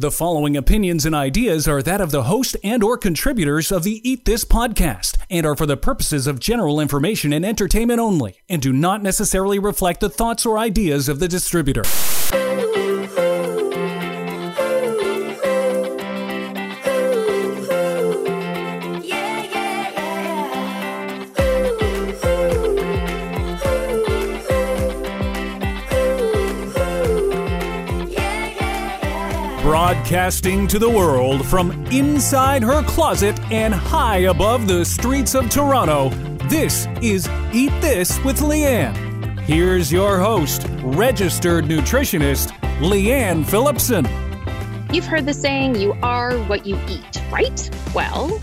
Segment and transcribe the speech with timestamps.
[0.00, 4.00] The following opinions and ideas are that of the host and or contributors of the
[4.02, 8.62] Eat This podcast and are for the purposes of general information and entertainment only and
[8.62, 11.82] do not necessarily reflect the thoughts or ideas of the distributor.
[30.10, 36.08] Broadcasting to the world from inside her closet and high above the streets of Toronto,
[36.48, 39.38] this is Eat This with Leanne.
[39.42, 42.48] Here's your host, registered nutritionist,
[42.80, 44.04] Leanne Phillipson.
[44.92, 47.70] You've heard the saying, you are what you eat, right?
[47.94, 48.40] Well,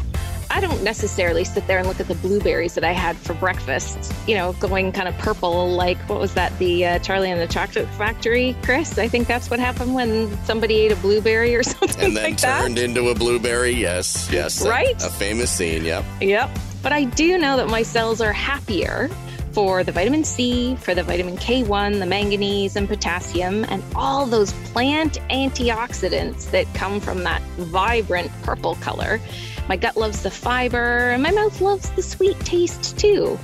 [0.57, 4.11] I don't necessarily sit there and look at the blueberries that I had for breakfast,
[4.27, 7.45] you know, going kind of purple, like what was that, the uh, Charlie and the
[7.45, 8.97] Chocolate Factory, Chris?
[8.97, 12.37] I think that's what happened when somebody ate a blueberry or something and then like
[12.37, 12.83] turned that.
[12.83, 13.69] into a blueberry.
[13.69, 14.95] Yes, yes, a- Right?
[15.03, 15.85] A, famous scene.
[15.85, 16.03] Yep.
[16.21, 16.49] Yep.
[16.81, 19.11] But I do know that my cells are happier
[19.51, 24.53] for the vitamin C, for the vitamin K1, the manganese and potassium, and all those
[24.71, 29.19] plant antioxidants that come from that vibrant purple color.
[29.67, 33.37] My gut loves the fiber, and my mouth loves the sweet taste too.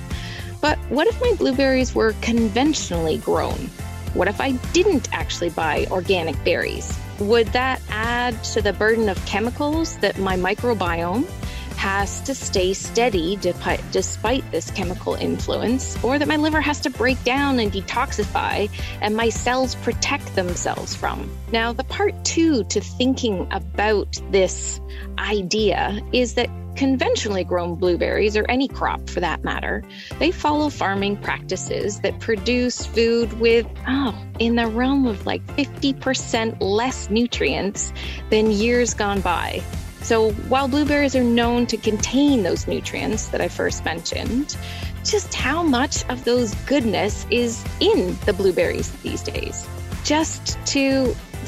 [0.60, 3.70] But what if my blueberries were conventionally grown?
[4.14, 6.96] What if I didn't actually buy organic berries?
[7.18, 11.28] Would that add to the burden of chemicals that my microbiome
[11.76, 17.22] has to stay steady despite this chemical influence, or that my liver has to break
[17.24, 21.30] down and detoxify and my cells protect themselves from?
[21.52, 24.80] Now, the part two to thinking about this
[25.18, 29.82] idea is that conventionally grown blueberries, or any crop for that matter,
[30.18, 36.56] they follow farming practices that produce food with, oh, in the realm of like 50%
[36.60, 37.92] less nutrients
[38.30, 39.62] than years gone by.
[40.04, 44.54] So while blueberries are known to contain those nutrients that I first mentioned,
[45.02, 49.66] just how much of those goodness is in the blueberries these days?
[50.04, 51.06] Just to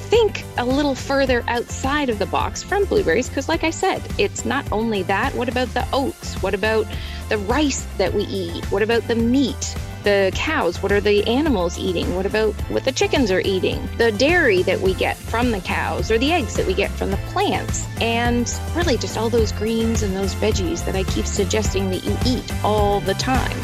[0.08, 4.46] think a little further outside of the box from blueberries, because like I said, it's
[4.46, 5.34] not only that.
[5.34, 6.42] What about the oats?
[6.42, 6.86] What about
[7.28, 8.64] the rice that we eat?
[8.72, 9.76] What about the meat?
[10.06, 12.14] The cows, what are the animals eating?
[12.14, 13.88] What about what the chickens are eating?
[13.98, 17.10] The dairy that we get from the cows or the eggs that we get from
[17.10, 17.84] the plants.
[18.00, 22.16] And really just all those greens and those veggies that I keep suggesting that you
[22.24, 23.58] eat all the time.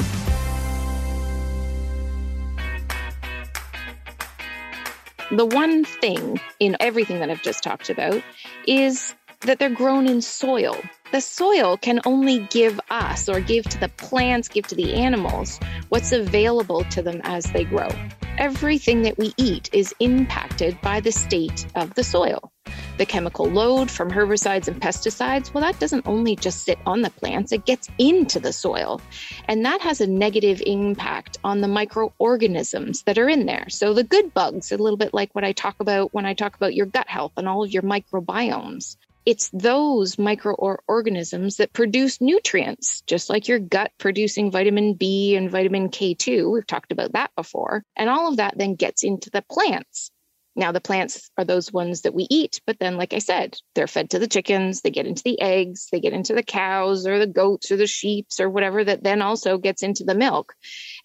[5.30, 8.20] The one thing in everything that I've just talked about
[8.66, 10.76] is that they're grown in soil.
[11.12, 15.61] The soil can only give us or give to the plants, give to the animals
[15.91, 17.91] what's available to them as they grow.
[18.39, 22.51] Everything that we eat is impacted by the state of the soil.
[22.97, 27.11] The chemical load from herbicides and pesticides, well, that doesn't only just sit on the
[27.11, 29.03] plants, it gets into the soil.
[29.49, 33.67] And that has a negative impact on the microorganisms that are in there.
[33.69, 36.56] So the good bugs, a little bit like what I talk about when I talk
[36.56, 38.97] about your gut health and all of your microbiomes.
[39.25, 45.91] It's those microorganisms that produce nutrients, just like your gut producing vitamin B and vitamin
[45.91, 46.53] K2.
[46.53, 47.84] We've talked about that before.
[47.94, 50.10] And all of that then gets into the plants.
[50.55, 53.87] Now, the plants are those ones that we eat, but then, like I said, they're
[53.87, 57.19] fed to the chickens, they get into the eggs, they get into the cows or
[57.19, 60.55] the goats or the sheeps or whatever that then also gets into the milk.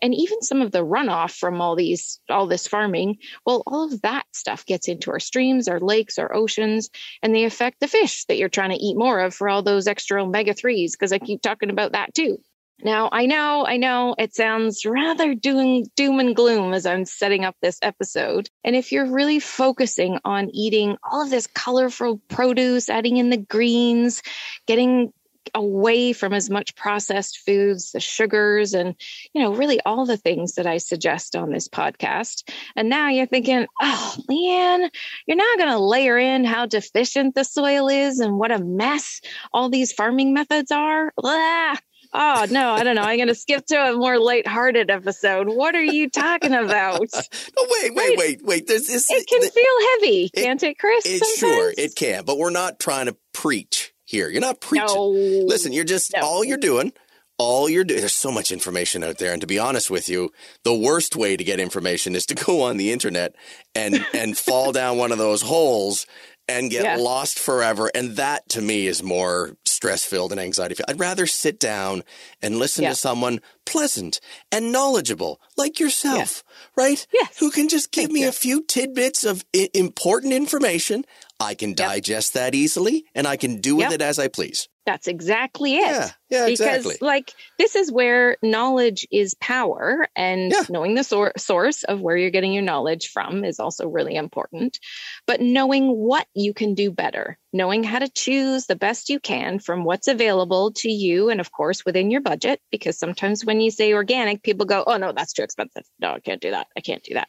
[0.02, 4.02] And even some of the runoff from all these, all this farming, well, all of
[4.02, 6.90] that stuff gets into our streams, our lakes, our oceans,
[7.24, 9.88] and they affect the fish that you're trying to eat more of for all those
[9.88, 12.40] extra omega 3s, because I keep talking about that too.
[12.84, 17.44] Now, I know, I know it sounds rather doom, doom and gloom as I'm setting
[17.44, 18.50] up this episode.
[18.64, 23.38] And if you're really focusing on eating all of this colorful produce, adding in the
[23.38, 24.22] greens,
[24.68, 25.12] getting
[25.56, 28.96] away from as much processed foods, the sugars, and,
[29.34, 32.50] you know, really all the things that I suggest on this podcast.
[32.76, 34.90] And now you're thinking, oh, Leanne,
[35.26, 39.22] you're not going to layer in how deficient the soil is and what a mess
[39.54, 41.12] all these farming methods are.
[41.18, 41.76] Blah.
[42.14, 43.02] Oh no, I don't know.
[43.04, 45.48] I'm going to skip to a more lighthearted episode.
[45.50, 47.08] What are you talking about?
[47.60, 48.68] Oh wait, wait, wait, wait.
[48.68, 49.08] There's this.
[49.10, 51.06] It can feel heavy, It- can't it, Chris?
[51.06, 54.30] it sure it can, but we're not trying to preach here.
[54.30, 54.88] You're not preaching.
[54.88, 55.08] No.
[55.10, 56.22] Listen, you're just No.
[56.22, 56.94] all you're doing.
[57.40, 58.00] All you're doing.
[58.00, 60.32] There's so much information out there, and to be honest with you,
[60.64, 63.36] the worst way to get information is to go on the internet
[63.76, 66.06] and and fall down one of those holes
[66.48, 66.96] and get Yeah.
[66.98, 67.92] lost forever.
[67.94, 70.90] And that to me is more stress filled and anxiety filled.
[70.90, 72.04] I'd rather sit down
[72.42, 72.90] and listen Yeah.
[72.90, 74.20] to someone pleasant
[74.52, 76.44] and knowledgeable like yourself,
[76.76, 77.06] right?
[77.14, 77.38] Yes.
[77.38, 78.30] Who can just give Thank me you.
[78.30, 81.06] a few tidbits of I- important information
[81.40, 83.94] I can digest that easily and I can do with Yep.
[83.94, 84.68] it as I please.
[84.88, 85.82] That's exactly it.
[85.82, 86.98] Yeah, yeah, because exactly.
[87.02, 90.64] like this is where knowledge is power and Yeah.
[90.70, 94.80] knowing the sor- source of where you're getting your knowledge from is also really important
[95.26, 99.60] but knowing what you can do better knowing how to choose the best you can
[99.60, 103.70] from what's available to you and of course within your budget because sometimes when you
[103.72, 106.82] say organic people go oh no that's too expensive no i can't do that i
[106.82, 107.28] can't do that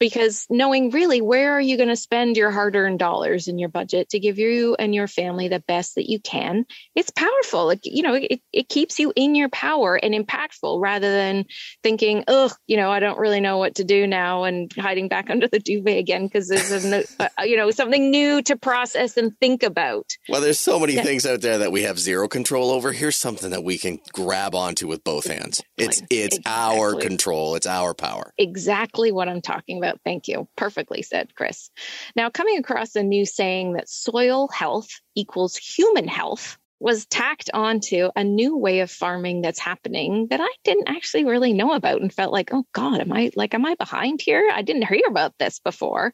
[0.00, 4.08] because knowing really where are you going to spend your hard-earned dollars in your budget
[4.08, 6.64] to give you and your family the best that you can
[6.96, 11.12] it's powerful like you know it, it keeps you in your power and impactful rather
[11.12, 11.44] than
[11.82, 15.30] thinking oh you know i don't really know what to do now and hiding back
[15.30, 19.16] under the duvet again because there's a, no- uh, you know something new to process
[19.16, 21.02] and think about Well, there's so many Yeah.
[21.02, 22.92] things out there that we have zero control over.
[22.92, 25.60] Here's something that we can grab onto with both hands.
[25.76, 27.54] It's it's our control.
[27.54, 28.32] It's our power.
[28.38, 29.89] exactly what I'm talking about.
[30.04, 30.48] Thank you.
[30.56, 31.70] Perfectly said, Chris.
[32.16, 38.08] Now, coming across a new saying that soil health equals human health was tacked onto
[38.16, 42.12] a new way of farming that's happening that I didn't actually really know about and
[42.12, 44.50] felt like, oh God, am I like, am I behind here?
[44.52, 46.12] I didn't hear about this before.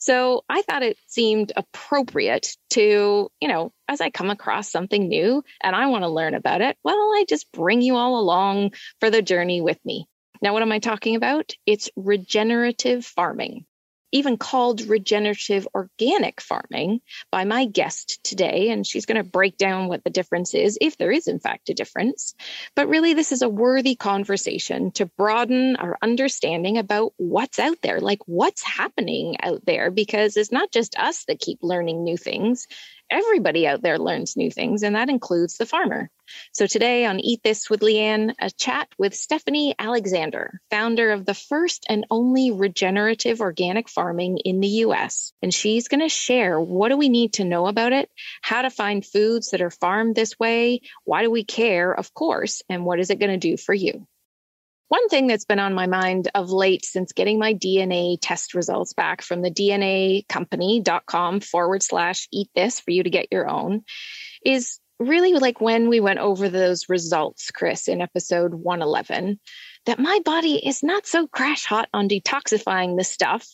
[0.00, 5.44] So I thought it seemed appropriate to, you know, as I come across something new
[5.62, 9.10] and I want to learn about it, well, I just bring you all along for
[9.10, 10.08] the journey with me.
[10.40, 11.54] Now, what am I talking about?
[11.66, 13.66] It's regenerative farming,
[14.12, 17.00] even called regenerative organic farming
[17.30, 18.70] by my guest today.
[18.70, 21.68] And she's going to break down what the difference is, if there is, in fact,
[21.68, 22.34] a difference.
[22.74, 28.00] But really, this is a worthy conversation to broaden our understanding about what's out there,
[28.00, 32.66] like what's happening out there, because it's not just us that keep learning new things.
[33.10, 36.10] Everybody out there learns new things, and that includes the farmer.
[36.52, 41.32] So today on Eat This with Leanne, a chat with Stephanie Alexandre, founder of the
[41.32, 45.32] first and only regenerative organic farming in the US.
[45.40, 48.10] And she's going to share what do we need to know about it,
[48.42, 52.62] how to find foods that are farmed this way, why do we care, of course,
[52.68, 54.06] and what is it going to do for you.
[54.88, 58.94] One thing that's been on my mind of late since getting my DNA test results
[58.94, 63.82] back from the DNAcompany.com forward slash eat this for you to get your own
[64.44, 69.38] is really like when we went over those results, Chris, in episode 111,
[69.86, 73.46] that my body is not so crash hot on detoxifying the stuff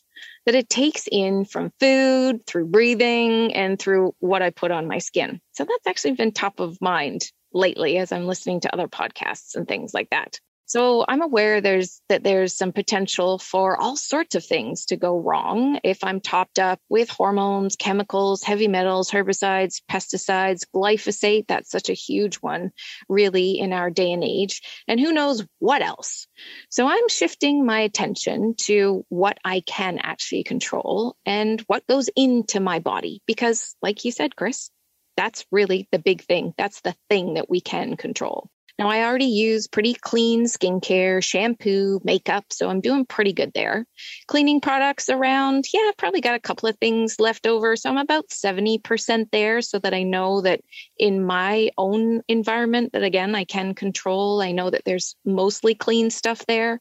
[0.47, 4.99] that it takes in from food, through breathing, and through what I put on my
[4.99, 5.41] skin.
[5.53, 9.67] So that's actually been top of mind lately as I'm listening to other podcasts and
[9.67, 10.39] things like that.
[10.67, 15.19] So I'm aware there's that there's some potential for all sorts of things to go
[15.19, 21.47] wrong if I'm topped up with hormones, chemicals, heavy metals, herbicides, pesticides, glyphosate.
[21.49, 22.73] That's such a huge one,
[23.09, 24.63] really, in our day and age.
[24.89, 26.27] And who knows what else.
[26.71, 32.61] So I'm shifting my attention to what I can actually control and what goes into
[32.61, 33.23] my body.
[33.27, 34.71] Because, like you said, Chris,
[35.17, 36.55] that's really the big thing.
[36.57, 38.51] That's the thing that we can control.
[38.77, 43.87] Now, I already use pretty clean skincare, shampoo, makeup, so I'm doing pretty good there.
[44.27, 47.77] Cleaning products around, yeah, I've probably got a couple of things left over.
[47.77, 50.61] So I'm about 70% there so that I know that
[50.99, 54.43] in my own environment, that again, I can control.
[54.43, 56.81] I know that there's mostly clean stuff there.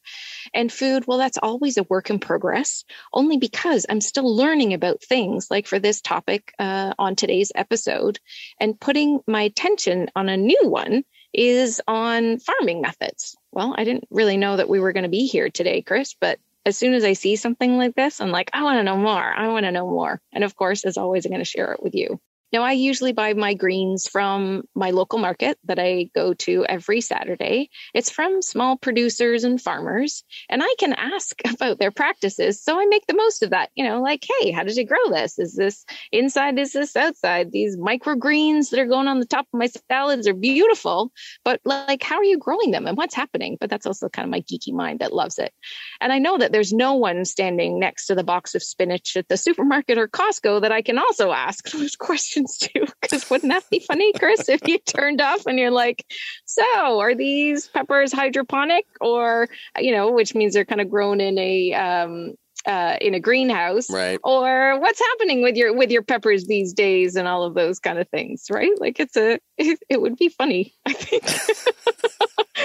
[0.51, 5.04] And food, well, that's always a work in progress, only because I'm still learning about
[5.04, 8.19] things like for this topic uh, on today's episode
[8.60, 11.03] and putting my attention on a new one
[11.34, 13.36] is on farming methods.
[13.52, 16.40] Well, I didn't really know that we were going to be here today, Chris, but
[16.66, 19.22] as soon as I see something like this, I'm like, I want to know more.
[19.22, 20.22] I want to know more.
[20.32, 22.20] And of course, as always, I'm going to share it with you.
[22.53, 27.01] Now, I usually buy my greens from my local market that I go to every
[27.01, 27.72] Saturday.
[27.95, 32.62] It's from small producers and farmers, and I can ask about their practices.
[32.62, 33.72] So I make the most of that.
[33.74, 35.39] You know, like, hey, how did you grow this?
[35.39, 36.60] Is this inside?
[36.60, 37.51] Is this outside?
[37.51, 41.12] These microgreens that are going on the top of my salads are beautiful,
[41.43, 43.57] but like, how are you growing them and what's happening?
[43.60, 45.51] But that's also kind of my geeky mind that loves it.
[46.00, 49.27] And I know that there's no one standing next to the box of spinach at
[49.27, 52.85] the supermarket or Costco that I can also ask those questions to.
[53.01, 56.05] Because wouldn't that be funny, Chris, if you turned off and you're like,
[56.45, 59.47] so are these peppers hydroponic or,
[59.77, 62.33] you know, which means they're kind of grown in a, um,
[62.65, 64.17] uh, in a greenhouse Right.
[64.23, 68.00] or what's happening with your with your peppers these days and all of those kind
[68.00, 71.23] of things right like it's a it, it would be funny i think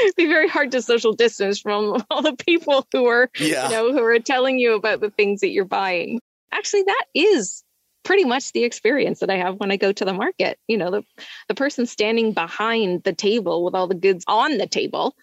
[0.05, 3.65] it'd be very hard to social distance from all the people who are Yeah.
[3.65, 6.21] you know who are telling you about the things that you're buying
[6.53, 7.65] actually that is
[8.05, 10.91] pretty much the experience that i have when i go to the market you know
[10.91, 11.03] the
[11.49, 15.15] the person standing behind the table with all the goods on the table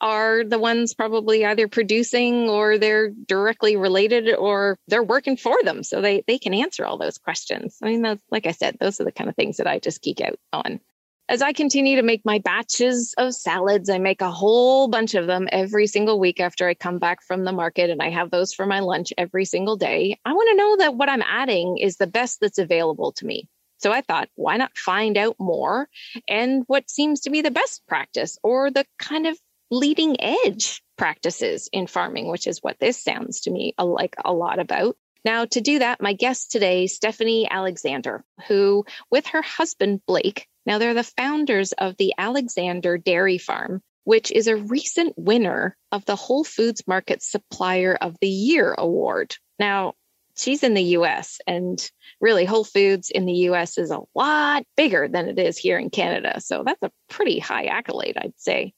[0.00, 5.82] are the ones probably either producing or they're directly related or they're working for them.
[5.82, 7.78] So they, they can answer all those questions.
[7.82, 10.02] I mean, that's, like I said, those are the kind of things that I just
[10.02, 10.80] geek out on.
[11.26, 15.26] As I continue to make my batches of salads, I make a whole bunch of
[15.26, 18.52] them every single week after I come back from the market and I have those
[18.52, 20.18] for my lunch every single day.
[20.26, 23.48] I want to know that what I'm adding is the best that's available to me.
[23.78, 25.88] So I thought, why not find out more
[26.28, 29.38] and what seems to be the best practice or the kind of
[29.70, 34.58] leading edge practices in farming, which is what this sounds to me like a lot
[34.58, 34.96] about.
[35.24, 40.78] Now, to do that, my guest today, Stephanie Alexandre, who, with her husband, Blake, now
[40.78, 46.16] they're the founders of the Alexandre Dairy Farm, which is a recent winner of the
[46.16, 49.36] Whole Foods Market Supplier of the Year award.
[49.58, 49.94] Now,
[50.36, 51.90] she's in the US, and
[52.20, 55.90] really, Whole Foods in the US is a lot bigger than it is here in
[55.90, 56.40] Canada.
[56.40, 58.74] So that's a pretty high accolade, I'd say.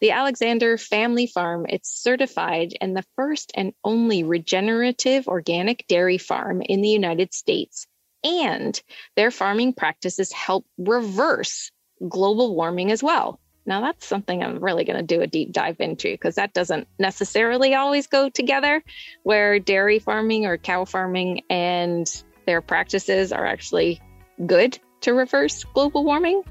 [0.00, 6.62] The Alexandre Family Farm, it's certified and the first and only regenerative organic dairy farm
[6.62, 7.86] in the United States.
[8.22, 8.80] And
[9.16, 11.70] their farming practices help reverse
[12.08, 13.38] global warming as well.
[13.66, 16.86] Now, that's something I'm really going to do a deep dive into because that doesn't
[16.98, 18.82] necessarily always go together,
[19.22, 22.06] where dairy farming or cow farming and
[22.46, 24.02] their practices are actually
[24.44, 26.42] good to reverse global warming.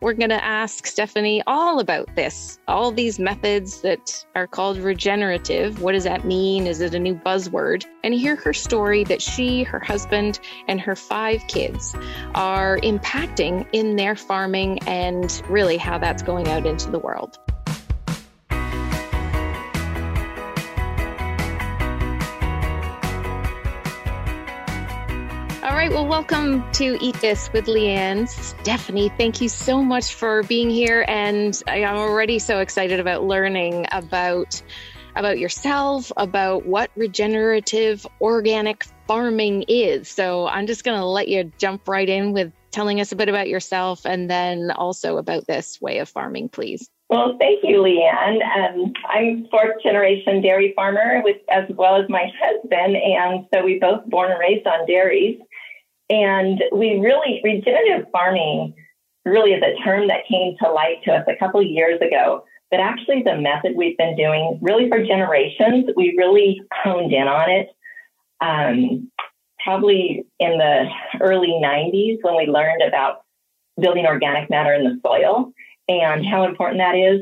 [0.00, 5.82] We're going to ask Stephanie all about this, all these methods that are called regenerative.
[5.82, 6.68] What does that mean?
[6.68, 7.84] Is it a new buzzword?
[8.04, 10.38] And hear her story that she, her husband,
[10.68, 11.96] and her five kids
[12.36, 17.36] are impacting in their farming and really how that's going out into the world.
[25.78, 25.92] Right.
[25.92, 28.28] Well, welcome to Eat This with Leanne.
[28.28, 31.04] Stephanie, thank you so much for being here.
[31.06, 34.60] And I am already so excited about learning about
[35.14, 40.08] about yourself, about what regenerative organic farming is.
[40.08, 43.28] So I'm just going to let you jump right in with telling us a bit
[43.28, 46.90] about yourself and then also about this way of farming, please.
[47.08, 48.40] Well, thank you, Leanne.
[48.42, 53.78] Um, I'm fourth generation dairy farmer with as well as my husband, and so we
[53.78, 55.40] both born and raised on dairies.
[56.10, 58.74] And we really, regenerative farming
[59.24, 62.44] really is a term that came to light to us a couple years ago.
[62.70, 67.50] But actually, the method we've been doing really for generations, we really honed in on
[67.50, 67.68] it.
[68.40, 69.10] Um,
[69.58, 70.86] probably in the
[71.20, 73.24] early 90s when we learned about
[73.80, 75.52] building organic matter in the soil
[75.88, 77.20] and how important that is,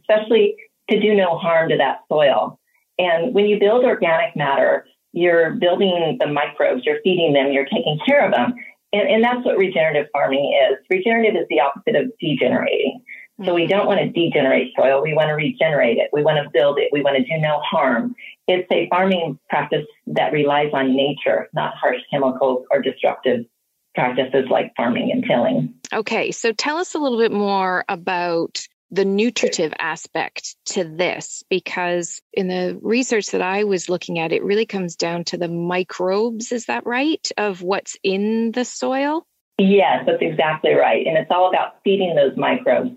[0.00, 0.56] especially
[0.90, 2.58] to do no harm to that soil.
[2.98, 7.98] And when you build organic matter, you're building the microbes, you're feeding them, you're taking
[8.06, 8.54] care of them.
[8.92, 10.76] And, and that's what regenerative farming is.
[10.90, 13.02] Regenerative is the opposite of degenerating.
[13.44, 13.70] So we mm-hmm.
[13.70, 15.02] don't want to degenerate soil.
[15.02, 16.10] We want to regenerate it.
[16.12, 16.90] We want to build it.
[16.92, 18.14] We want to do no harm.
[18.46, 23.46] It's a farming practice that relies on nature, not harsh chemicals or destructive
[23.94, 25.74] practices like farming and tilling.
[25.92, 32.20] Okay, so tell us a little bit more about the nutritive aspect to this because
[32.32, 36.52] in the research that I was looking at, it really comes down to the microbes.
[36.52, 37.26] Is that right?
[37.36, 39.26] Of what's in the soil?
[39.58, 41.06] Yes, that's exactly right.
[41.06, 42.90] And it's all about feeding those microbes.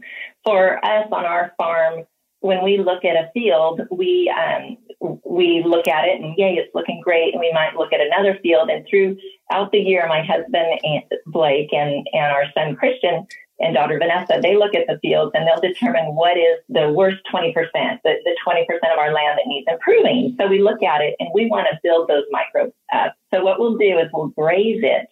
[0.43, 2.05] For us on our farm,
[2.41, 4.77] when we look at a field, we um,
[5.25, 7.33] we look at it and yay, it's looking great.
[7.33, 8.69] And we might look at another field.
[8.69, 10.79] And throughout the year, my husband
[11.25, 13.27] Blake and and our son Christian
[13.59, 17.17] and daughter Vanessa, they look at the fields and they'll determine what is the worst
[17.33, 18.63] 20%, the, the 20%
[18.93, 20.35] of our land that needs improving.
[20.39, 23.15] So we look at it and we want to build those microbes up.
[23.33, 25.07] So what we'll do is we'll graze it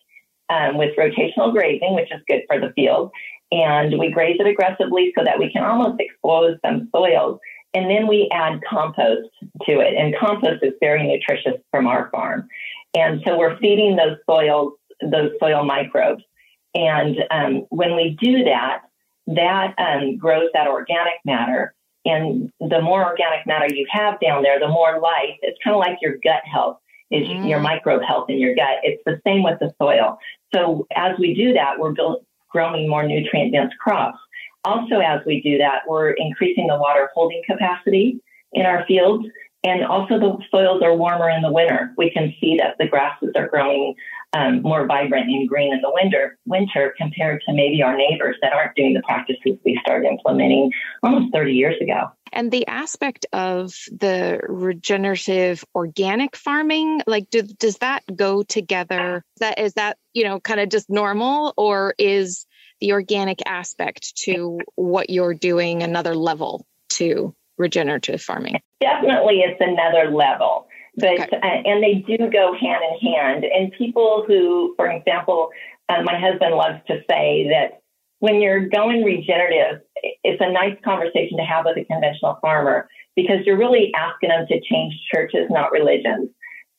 [0.50, 3.12] um, with rotational grazing, which is good for the field.
[3.52, 7.40] And we graze it aggressively so that we can almost expose some soils.
[7.74, 9.30] And then we add compost
[9.66, 9.96] to it.
[9.96, 12.48] And compost is very nutritious from our farm.
[12.96, 16.24] And so we're feeding those soils, those soil microbes.
[16.74, 18.82] And um, when we do that,
[19.28, 21.74] that um, grows that organic matter.
[22.06, 25.38] And the more organic matter you have down there, the more life.
[25.42, 26.80] It's kind of like your gut health
[27.12, 27.50] is mm.
[27.50, 28.80] your microbe health in your gut.
[28.84, 30.18] It's the same with the soil.
[30.54, 34.20] So as we do that, we're build, growing more nutrient dense crops.
[34.64, 38.20] Also, as we do that, we're increasing the water holding capacity
[38.54, 39.26] in our fields.
[39.64, 41.94] And also the soils are warmer in the winter.
[41.98, 43.96] We can see that the grasses are growing
[44.38, 48.54] um, more vibrant and green in the winter, winter compared to maybe our neighbors that
[48.54, 50.72] aren't doing the practices we started implementing
[51.04, 52.12] almost 30 years ago.
[52.34, 59.24] And the aspect of the regenerative organic farming, like, do, does that go together?
[59.36, 62.46] Is that is that you know kind of just normal, or is
[62.82, 68.60] the organic aspect to what you're doing another level to regenerative farming?
[68.82, 70.67] Definitely, it's another level.
[70.98, 71.38] But okay.
[71.38, 73.46] uh, and they do go hand in hand.
[73.46, 75.50] And people who, for example,
[75.90, 77.82] uh, my husband loves to say that
[78.20, 79.82] when you're going regenerative,
[80.24, 84.46] it's a nice conversation to have with a conventional farmer because you're really asking them
[84.48, 86.30] to change churches, not religions.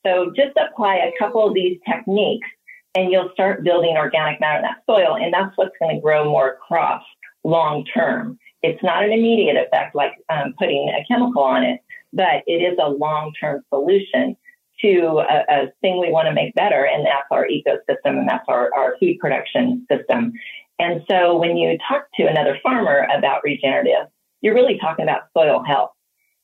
[0.05, 2.49] So just apply a couple of these techniques
[2.95, 5.17] and you'll start building organic matter in that soil.
[5.17, 7.05] And that's what's going to grow more crops
[7.45, 8.39] long term.
[8.63, 11.81] It's not an immediate effect like um, putting a chemical on it,
[12.19, 14.37] but it is a long term solution
[14.83, 18.45] to a, a, thing we want to make better, and that's our ecosystem and that's
[18.49, 20.33] our, our food production system.
[20.79, 24.09] And so when you talk to another farmer about regenerative,
[24.41, 25.91] you're really talking about soil health.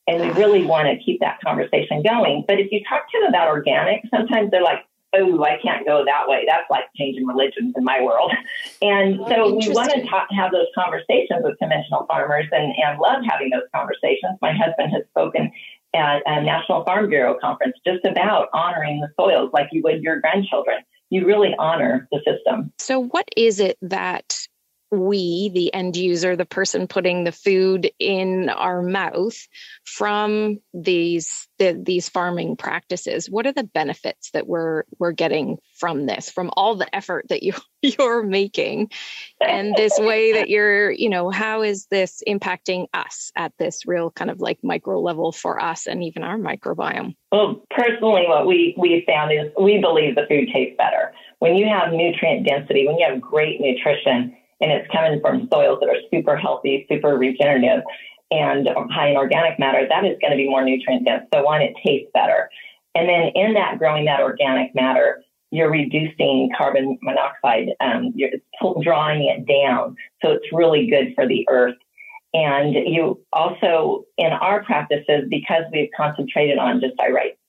[0.07, 2.45] And we really want to keep that conversation going.
[2.47, 4.81] But if you talk to them about organic, sometimes they're like,
[5.16, 6.44] oh, I can't go that way.
[6.47, 8.33] That's like changing religions in my world.
[8.83, 12.99] And oh, so we want to talk, have those conversations with conventional farmers and, and
[12.99, 14.37] love having those conversations.
[14.42, 15.50] My husband has spoken
[15.94, 20.21] at a National Farm Bureau conference just about honoring the soils like you would your
[20.21, 20.78] grandchildren.
[21.11, 22.73] You really honor the system.
[22.78, 24.44] So, what is it that
[24.91, 29.37] we, the end user, the person putting the food in our mouth
[29.85, 36.07] from these the, these farming practices, what are the benefits that we're we're getting from
[36.07, 38.91] this, from all the effort that you you're making,
[39.41, 44.11] and this way that you're, you know, how is this impacting us at this real
[44.11, 47.14] kind of like micro level for us and even our microbiome?
[47.31, 51.67] Well, personally, what we we found is we believe the food tastes better when you
[51.67, 56.01] have nutrient density, when you have great nutrition and it's coming from soils that are
[56.11, 57.83] super healthy, super regenerative,
[58.31, 61.25] and high in organic matter, that is going to be more nutrient dense.
[61.33, 62.49] So one, it tastes better.
[62.95, 67.69] And then in that growing that organic matter, you're reducing carbon monoxide.
[67.81, 68.31] Um, you're
[68.83, 69.97] drawing it down.
[70.23, 71.77] So it's really good for the earth.
[72.33, 76.95] And you also, in our practices, because we've concentrated on just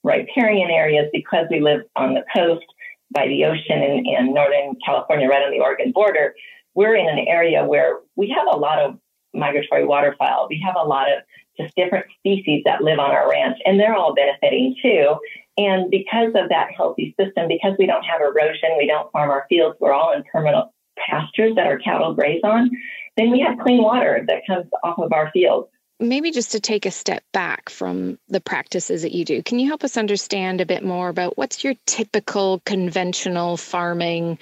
[0.04, 2.66] riparian areas, because we live on the coast
[3.12, 6.36] by the ocean in, in Northern California, right on the Oregon border,
[6.76, 9.00] we're in an area where we have a lot of
[9.34, 10.48] migratory waterfowl.
[10.50, 11.24] We have a lot of
[11.58, 15.16] just different species that live on our ranch, and they're all benefiting too.
[15.58, 19.46] And because of that healthy system, because we don't have erosion, we don't farm our
[19.48, 22.70] fields, we're all in permanent pastures that our cattle graze on,
[23.18, 25.70] then we have clean water that comes off of our fields.
[25.98, 29.68] Maybe just to take a step back from the practices that you do, can you
[29.68, 34.38] help us understand a bit more about what's your typical conventional farming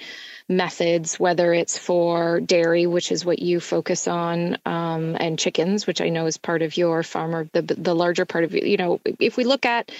[0.48, 6.00] methods, whether it's for dairy, which is what you focus on, um, and chickens, which
[6.00, 9.36] I know is part of your farmer, the the larger part of you know, if
[9.36, 9.90] we look at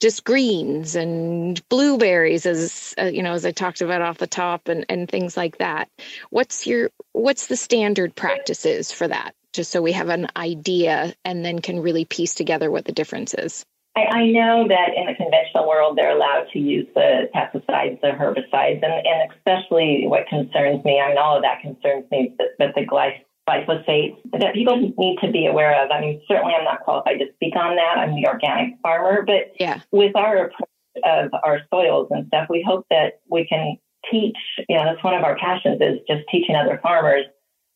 [0.00, 4.68] just greens and blueberries, as uh, you know, as I talked about off the top,
[4.68, 5.88] and and things like that,
[6.30, 9.34] what's your what's the standard practices for that?
[9.52, 13.34] Just so we have an idea, and then can really piece together what the difference
[13.34, 13.64] is.
[13.96, 18.08] I, I know that in the conventional world, they're allowed to use the pesticides, the
[18.08, 22.48] herbicides, and, and especially what concerns me, I mean, all of that concerns me, but,
[22.58, 25.92] but the glyphosate that people need to be aware of.
[25.92, 27.98] I mean, certainly I'm not qualified to speak on that.
[27.98, 29.80] I'm the organic farmer, but yeah.
[29.92, 30.68] with our approach
[31.04, 33.76] of our soils and stuff, we hope that we can
[34.10, 34.36] teach,
[34.68, 37.26] you know, that's one of our passions is just teaching other farmers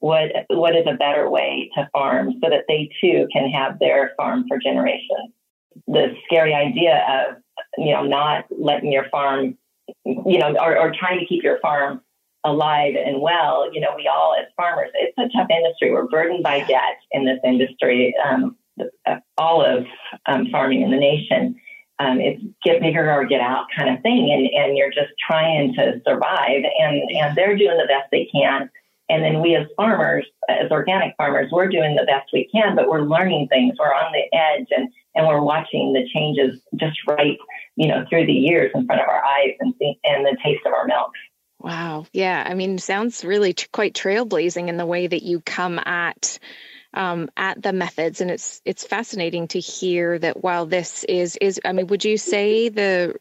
[0.01, 4.13] what what is a better way to farm so that they too can have their
[4.17, 5.33] farm for generations
[5.87, 7.37] the scary idea of
[7.77, 9.57] you know not letting your farm
[10.05, 12.01] you know or, or trying to keep your farm
[12.45, 13.73] alive and well.
[13.73, 15.93] You know we all as farmers it's a tough industry.
[15.93, 18.57] We're burdened by debt in this industry um,
[19.37, 19.85] all of
[20.27, 21.57] um, farming in the nation.
[22.01, 25.75] Um, it's get bigger or get out kind of thing and, and you're just trying
[25.75, 28.71] to survive and, and they're doing the best they can
[29.09, 32.89] and then we as farmers, as organic farmers, we're doing the best we can, but
[32.89, 33.77] we're learning things.
[33.79, 37.39] We're on the edge and, and we're watching the changes just right,
[37.77, 40.73] you know, through the years in front of our eyes and, and the taste of
[40.73, 41.13] our milk.
[41.61, 42.07] Wow.
[42.13, 42.45] Yeah.
[42.47, 46.39] I mean, sounds really t- quite trailblazing in the way that you come at
[46.95, 51.61] um, at the methods, and it's it's fascinating to hear that while this is is
[51.65, 53.15] I mean, would you say the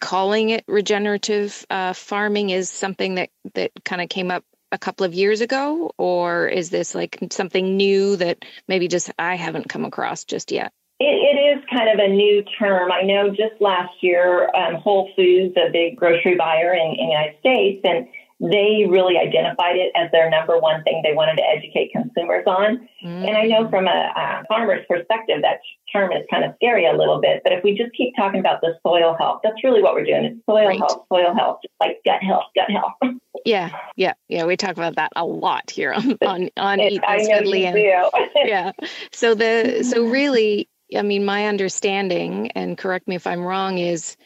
[0.00, 5.06] calling it regenerative uh, farming is something that that kind of came up a couple
[5.06, 9.84] of years ago, or is this like something new that maybe just I haven't come
[9.84, 10.72] across just yet?
[10.98, 12.90] It, it is kind of a new term.
[12.90, 17.12] I know just last year, um, Whole Foods, a big grocery buyer in, in the
[17.12, 21.42] United States, and they really identified it as their number one thing they wanted to
[21.42, 22.86] educate consumers on.
[23.02, 23.28] Mm.
[23.28, 26.92] And I know from a, a, farmer's perspective, that term is kind of scary a
[26.92, 27.40] little bit.
[27.42, 30.24] But if we just keep talking about the soil health, that's really what we're doing.
[30.24, 30.78] It's soil right.
[30.78, 32.92] health, soil health, just like gut health, gut health.
[33.44, 33.70] Yeah.
[33.94, 34.44] yeah, yeah.
[34.44, 38.10] We talk about that a lot here on on on Eat This with Leanne.
[38.34, 38.72] yeah.
[39.12, 44.16] So the so really, I mean, my understanding, and correct me if I'm wrong, is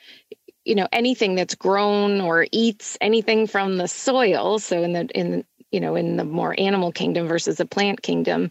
[0.64, 4.58] you know anything that's grown or eats anything from the soil.
[4.58, 8.50] So in the in you know in the more animal kingdom versus the plant kingdom,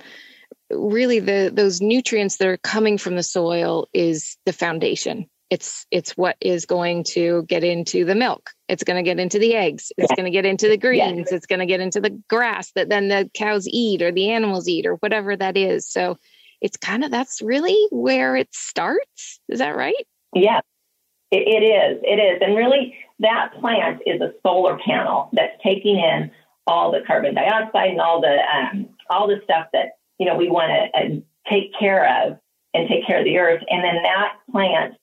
[0.70, 5.30] really the those nutrients that are coming from the soil is the foundation.
[5.50, 8.52] It's it's what is going to get into the milk.
[8.68, 9.92] It's going to get into the eggs.
[9.98, 11.32] It's going to get into the greens.
[11.32, 14.68] It's going to get into the grass that then the cows eat or the animals
[14.68, 15.90] eat or whatever that is.
[15.90, 16.18] So
[16.62, 19.40] it's kind of that's really where it starts.
[19.50, 20.06] Is that right?
[20.36, 20.62] Yeah
[21.32, 25.98] it, it is it is and really that plant is a solar panel that's taking
[25.98, 26.32] in
[26.68, 30.50] all the carbon dioxide and all the um, all the stuff that you know we
[30.50, 32.38] want to uh, take care of
[32.74, 34.96] and take care of the earth and then that plant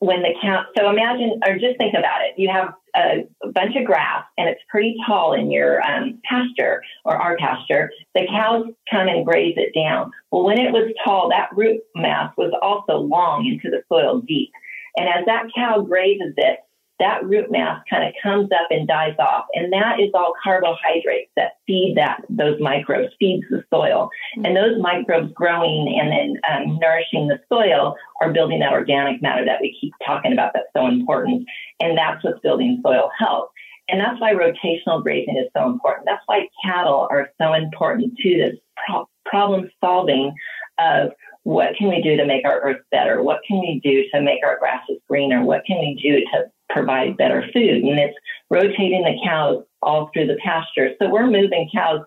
[0.00, 2.34] when the cow, so imagine, or just think about it.
[2.36, 7.16] You have a bunch of grass and it's pretty tall in your um, pasture or
[7.16, 7.90] our pasture.
[8.14, 10.12] The cows come and graze it down.
[10.30, 14.50] Well, when it was tall, that root mass was also long into the soil deep.
[14.98, 16.58] And as that cow grazes it,
[16.98, 19.44] that root mass kind of comes up and dies off.
[19.54, 24.10] And that is all carbohydrates that feed that, those microbes, feeds the soil.
[24.42, 29.44] And those microbes growing and then um, nourishing the soil are building that organic matter
[29.44, 31.46] that we keep talking about that's so important.
[31.80, 33.50] And that's what's building soil health.
[33.88, 36.06] And that's why rotational grazing is so important.
[36.06, 38.56] That's why cattle are so important to this
[38.86, 40.34] pro- problem solving
[40.78, 41.10] of
[41.48, 43.22] what can we do to make our earth better?
[43.22, 45.42] What can we do to make our grasses greener?
[45.42, 47.82] What can we do to provide better food.
[47.82, 48.16] And it's
[48.50, 50.90] rotating the cows all through the pasture.
[51.00, 52.00] So we're moving cows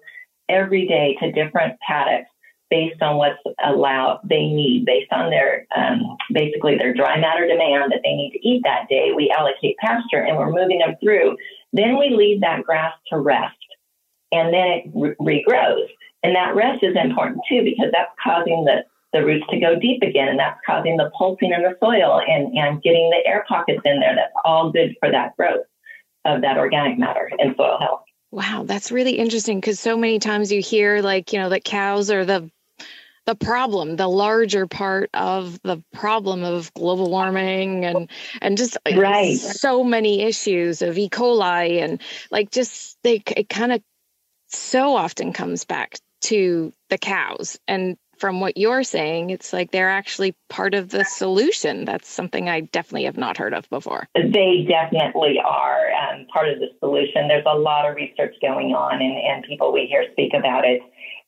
[0.50, 2.30] every day to different paddocks
[2.70, 7.92] based on what's allowed they need, based on their um, basically their dry matter demand
[7.92, 9.12] that they need to eat that day.
[9.16, 11.36] We allocate pasture and we're moving them through.
[11.74, 13.58] Then we leave that grass to rest,
[14.32, 15.88] and then it re- regrows.
[16.24, 20.02] And that rest is important too because that's causing the the roots to go deep
[20.02, 23.82] again, and that's causing the pulsing in the soil and, and getting the air pockets
[23.86, 24.16] in there.
[24.16, 25.66] That's all good for that growth
[26.26, 28.04] of that organic matter and soil health.
[28.32, 32.10] Wow, that's really interesting because so many times you hear like, you know, that cows
[32.10, 32.50] are the
[33.26, 38.10] the problem, the larger part of the problem of global warming and
[38.42, 39.38] and just right.
[39.38, 41.08] so many issues of E.
[41.10, 43.82] coli and like just they it kind of
[44.48, 49.90] so often comes back to the cows and from what you're saying, it's like they're
[49.90, 51.86] actually part of the solution.
[51.86, 54.08] That's something I definitely have not heard of before.
[54.14, 57.28] They definitely are um, part of the solution.
[57.28, 60.82] There's a lot of research going on, and, and people we hear speak about it.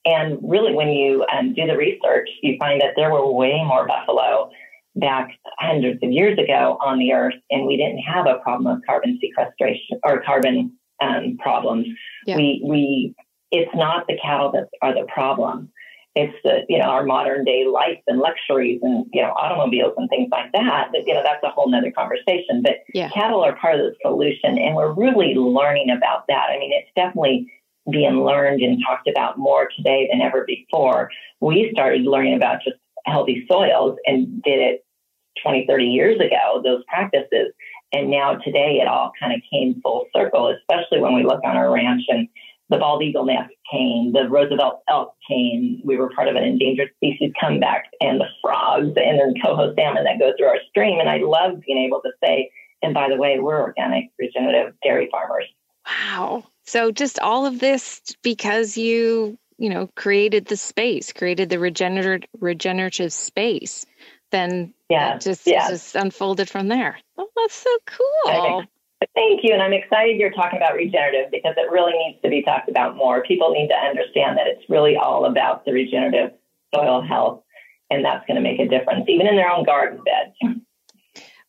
[0.06, 3.88] And really, when you um, do the research, you find that there were way more
[3.88, 4.52] buffalo
[4.96, 8.84] back hundreds of years ago on the earth, and we didn't have a problem of
[8.86, 11.88] carbon sequestration or carbon um, problems.
[12.28, 12.38] Yeah.
[12.38, 13.16] We we
[13.50, 15.72] it's not the cattle that are the problem
[16.16, 20.10] it's the you know our modern day life and luxuries and you know automobiles and
[20.10, 22.62] things like that but you know that's a whole nother conversation.
[22.62, 23.10] But yeah.
[23.10, 26.48] cattle are part of the solution and we're really learning about that.
[26.50, 27.52] I mean it's definitely
[27.92, 31.10] being learned and talked about more today than ever before.
[31.42, 34.86] We started learning about just healthy soils and did it
[35.42, 37.54] 20 30 years ago those practices.
[37.92, 41.58] And now today it all kind of came full circle especially when we look on
[41.58, 42.28] our ranch and
[42.74, 45.82] the bald eagle nest came, the Roosevelt elk came.
[45.84, 50.04] We were part of an endangered species comeback, and the frogs, and then coho salmon
[50.04, 51.00] that go through our stream.
[51.00, 55.08] And I love being able to say, and by the way, we're organic, regenerative dairy
[55.12, 55.46] farmers.
[55.86, 56.46] Wow.
[56.66, 62.28] So just all of this because you, you know, created the space, created the regenerative
[62.40, 63.86] regenerative space.
[64.32, 65.70] Then yeah, just yeah.
[65.70, 66.98] just unfolded from there.
[67.18, 68.64] Oh, that's so cool.
[69.16, 69.54] Thank you.
[69.54, 72.96] And I'm excited you're talking about regenerative because it really needs to be talked about
[72.96, 73.24] more.
[73.24, 76.32] People need to understand that it's really all about the regenerative
[76.74, 77.44] soil health,
[77.90, 80.58] and that's going to make a difference, even in their own garden beds.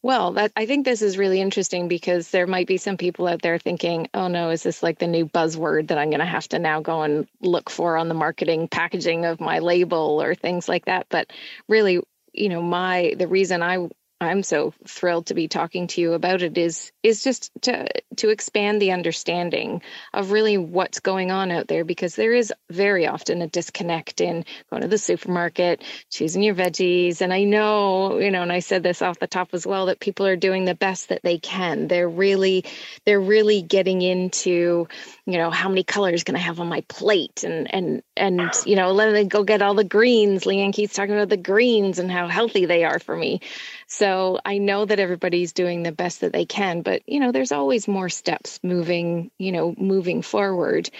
[0.05, 3.41] Well, that I think this is really interesting because there might be some people out
[3.41, 6.47] there thinking, "Oh no, is this like the new buzzword that I'm going to have
[6.49, 10.69] to now go and look for on the marketing packaging of my label or things
[10.69, 11.33] like that?" But
[11.69, 12.01] really,
[12.35, 13.89] you know, my the reason I
[14.25, 18.29] I'm so thrilled to be talking to you about it is is just to to
[18.31, 19.83] expand the understanding
[20.13, 24.45] of really what's going on out there because there is very often a disconnect in
[24.71, 28.83] going to the supermarket, choosing your veggies, and I know, you know, and I said
[28.83, 31.89] this off the top as well that people are doing the best that they can.
[31.89, 32.65] They're really
[33.05, 34.89] they're really getting into,
[35.27, 38.77] you know, how many colors can I have on my plate and and and you
[38.77, 40.45] know, let them go get all the greens.
[40.45, 43.41] Leanne keeps talking about the greens and how healthy they are for me.
[43.89, 47.53] So I know that everybody's doing the best that they can, but you know, there's
[47.53, 50.91] always more steps moving, you know, moving forward.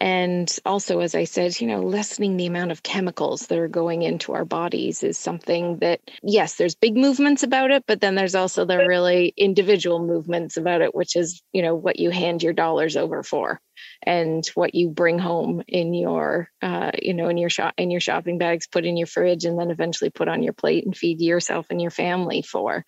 [0.00, 4.02] And also, as I said, you know, lessening the amount of chemicals that are going
[4.02, 8.34] into our bodies is something that, yes, there's big movements about it, but then there's
[8.34, 12.52] also the really individual movements about it, which is, you know, what you hand your
[12.52, 13.60] dollars over for
[14.02, 18.00] and what you bring home in your uh, you know in your shop in your
[18.00, 21.20] shopping bags put in your fridge and then eventually put on your plate and feed
[21.20, 22.84] yourself and your family for.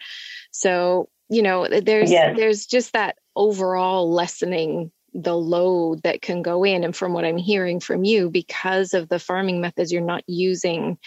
[0.51, 2.37] So you know there's yes.
[2.37, 6.85] there's just that overall lessening the load that can go in.
[6.85, 10.99] And from what i'm hearing from you because of the farming methods you're not using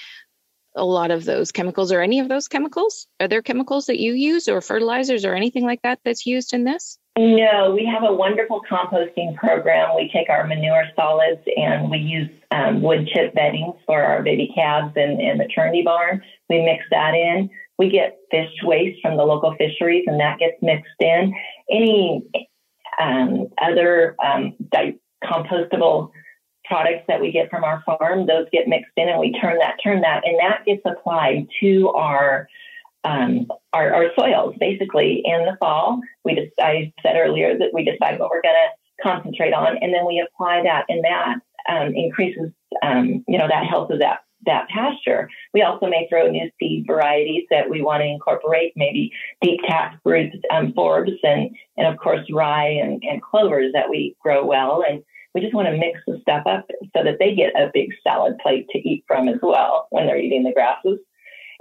[0.75, 3.08] a lot of those chemicals or any of those chemicals?
[3.19, 6.63] Are there chemicals that you use or fertilizers or anything like that that's used in
[6.63, 9.93] this no, we have a wonderful composting program.
[9.93, 14.49] We take our manure solids and we use um, wood chip beddings for our baby
[14.55, 16.21] calves in, in maternity barn.
[16.49, 17.49] We mix that in.
[17.77, 21.34] We get fish waste from the local fisheries and that gets mixed in.
[21.69, 22.23] Any
[23.01, 26.12] um, other um, di- compostable
[26.63, 29.75] products that we get from our farm, those get mixed in and we turn that,
[29.84, 32.47] turn that, and that gets applied to our
[33.03, 34.55] um, our, our soils.
[34.59, 38.55] Basically, in the fall, we just I said earlier that we decide what we're going
[38.55, 41.35] to concentrate on, and then we apply that, and that
[41.69, 42.51] um, increases
[42.83, 45.29] um, you know that health of that that pasture.
[45.53, 49.99] We also may throw new seed varieties that we want to incorporate, maybe deep tap
[50.05, 54.83] roots, um, forbs, and and of course rye and, and clovers that we grow well.
[54.88, 55.03] And
[55.35, 58.38] we just want to mix the stuff up so that they get a big salad
[58.41, 60.99] plate to eat from as well when they're eating the grasses.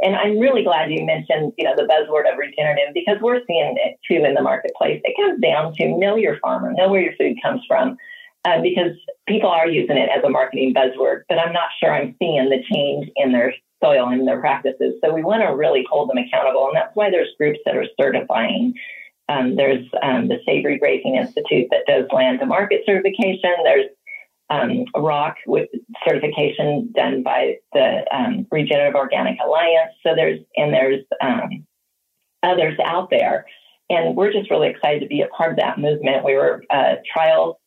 [0.01, 3.77] And I'm really glad you mentioned, you know, the buzzword of regenerative because we're seeing
[3.77, 5.01] it too in the marketplace.
[5.05, 7.97] It comes down to know your farmer, know where your food comes from,
[8.45, 8.93] uh, because
[9.27, 12.63] people are using it as a marketing buzzword, but I'm not sure I'm seeing the
[12.71, 14.95] change in their soil and their practices.
[15.05, 17.87] So we want to really hold them accountable, and that's why there's groups that are
[18.01, 18.75] certifying.
[19.29, 23.51] Um, there's um, the Savory Grazing Institute that does land to market certification.
[23.65, 23.87] There's
[24.51, 25.69] um, ROC with
[26.07, 29.93] certification done by the um, Regenerative Organic Alliance.
[30.03, 31.67] So there's and there's um,
[32.43, 33.47] others out there,
[33.91, 36.25] and we're just really excited to be a part of that movement.
[36.25, 37.61] We were uh, trial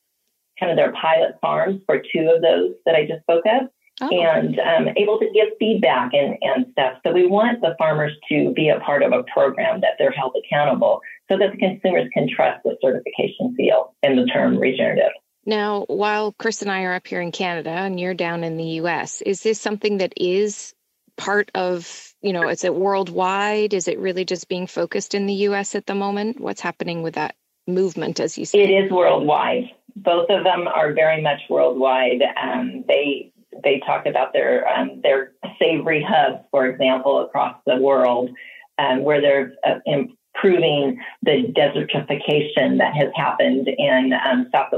[0.59, 3.69] kind of their pilot farms for two of those that I just spoke of.
[4.03, 4.09] Oh.
[4.09, 6.97] And um, able to give feedback and, and stuff.
[7.05, 10.33] So we want the farmers to be a part of a program that they're held
[10.43, 15.11] accountable so that the consumers can trust the certification seal in the term regenerative.
[15.45, 18.80] Now, while Chris and I are up here in Canada and you're down in the
[18.82, 20.73] US, is this something that is
[21.17, 23.73] part of, you know, is it worldwide?
[23.73, 26.39] Is it really just being focused in the US at the moment?
[26.39, 27.36] What's happening with that
[27.67, 28.60] movement, as you say?
[28.60, 29.71] It is worldwide.
[29.95, 32.21] Both of them are very much worldwide.
[32.41, 33.32] Um, they
[33.63, 38.30] they talk about their um, their savory hubs, for example, across the world,
[38.77, 44.73] um, where they're uh, improving the desertification that has happened in um, South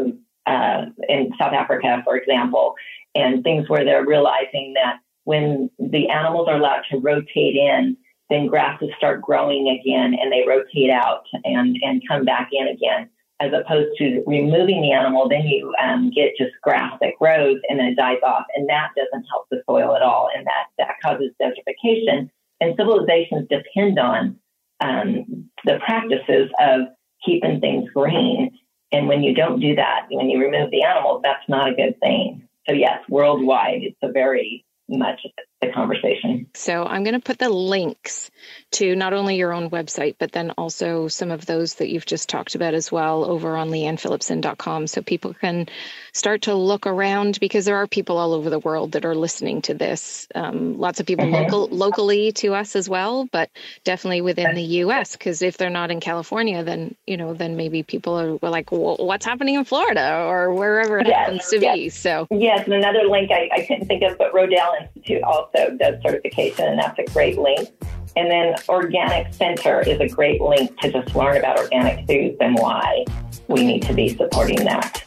[0.46, 2.76] uh, in South Africa, for example,
[3.16, 7.96] and things where they're realizing that when the animals are allowed to rotate in,
[8.30, 13.10] then grasses start growing again and they rotate out and, and come back in again.
[13.40, 17.80] As opposed to removing the animal, then you um, get just grass that grows and
[17.80, 20.96] then it dies off, and that doesn't help the soil at all, and that that
[21.04, 22.30] causes desertification.
[22.62, 24.40] And civilizations depend on
[24.80, 26.82] um, the practices of
[27.26, 28.52] keeping things green
[28.94, 32.00] and when you don't do that, when you remove the animals, that's not a good
[32.00, 32.48] thing.
[32.68, 35.22] So yes, worldwide, it's a very much
[35.66, 36.48] the conversation.
[36.54, 38.32] So I'm going to put the links
[38.72, 42.30] to not only your own website, but then also some of those that you've just
[42.30, 45.68] talked about as well over on leannephillipson.com so people can
[46.14, 49.62] start to look around because there are people all over the world that are listening
[49.64, 50.28] to this.
[50.36, 51.52] Um, lots of people mm-hmm.
[51.52, 53.50] local, locally to us as well, but
[53.84, 55.14] definitely within the U.S.
[55.14, 58.98] Because if they're not in California, then you know, then maybe people are like, well,
[59.00, 61.76] "What's happening in Florida or wherever it yes, happens to yes.
[61.76, 65.53] be?" So yes, and another link I, I couldn't think of, but Rodale Institute also
[65.54, 67.70] does certification, and that's a great link.
[68.16, 72.58] And then Organic Center is a great link to just learn about organic foods and
[72.58, 73.06] why
[73.48, 75.02] we need to be supporting that.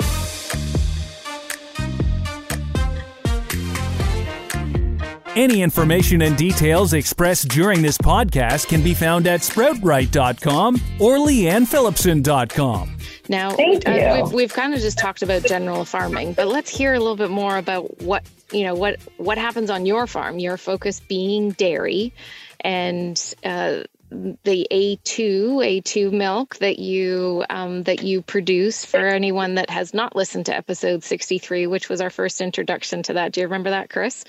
[5.37, 12.96] Any information and details expressed during this podcast can be found at sproutright.com or leannephillipson.com.
[13.29, 16.99] Now, uh, we've, we've kind of just talked about general farming, but let's hear a
[16.99, 20.39] little bit more about what you know what what happens on your farm.
[20.39, 22.13] Your focus being dairy,
[22.61, 29.71] and uh, the A2 A2 milk that you um, that you produce for anyone that
[29.71, 33.33] has not listened to episode 63, which was our first introduction to that.
[33.33, 34.25] Do you remember that, Chris?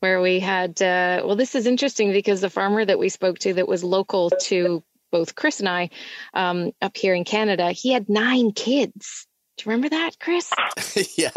[0.00, 3.54] Where we had uh, well, this is interesting because the farmer that we spoke to
[3.54, 5.90] that was local to both Chris and I
[6.34, 9.26] um, up here in Canada, he had nine kids.
[9.56, 10.52] Do you remember that, Chris?
[11.18, 11.30] yeah.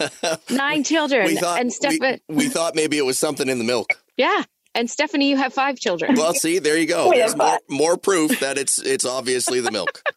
[0.50, 1.26] Nine children.
[1.26, 2.18] We thought, and Stefan.
[2.28, 3.90] we, we thought maybe it was something in the milk.
[4.16, 4.42] Yeah.
[4.74, 6.16] And Stephanie, you have five children.
[6.16, 7.10] Well, see, there you go.
[7.10, 10.02] We There's more, more proof that it's it's obviously the milk.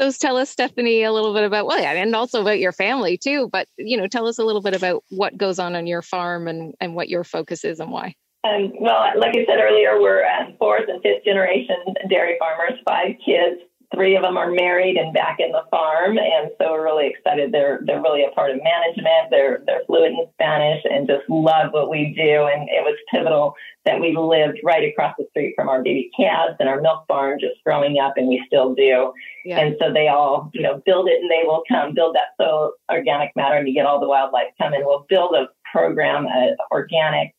[0.00, 3.16] So tell us, Stephanie, a little bit about well, yeah, and also about your family
[3.16, 3.48] too.
[3.50, 6.48] But you know, tell us a little bit about what goes on on your farm
[6.48, 8.16] and and what your focus is and why.
[8.44, 11.76] Um, well, like I said earlier, we're um, fourth and fifth generation
[12.10, 13.60] dairy farmers, five kids.
[13.94, 17.52] Three of them are married and back in the farm, and so we're really excited.
[17.52, 19.30] They're they're really a part of management.
[19.30, 22.48] They're they're fluent in Spanish and just love what we do.
[22.50, 23.54] And it was pivotal
[23.84, 27.38] that we lived right across the street from our baby calves and our milk barn,
[27.40, 29.12] just growing up, and we still do.
[29.44, 29.60] Yeah.
[29.60, 32.72] And so they all, you know, build it and they will come build that soil
[32.90, 34.84] organic matter and you get all the wildlife come in.
[34.84, 37.34] We'll build a program, an organic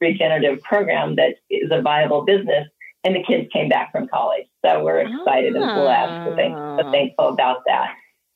[0.00, 2.68] regenerative program that is a viable business.
[3.04, 4.46] And the kids came back from college.
[4.64, 7.94] So we're excited and blessed and thank- so thankful about that.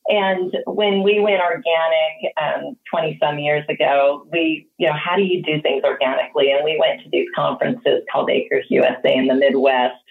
[0.08, 5.22] And when we went organic um, 20 some years ago, we, you know, how do
[5.22, 6.50] you do things organically?
[6.50, 10.02] And we went to these conferences called Acres USA in the Midwest.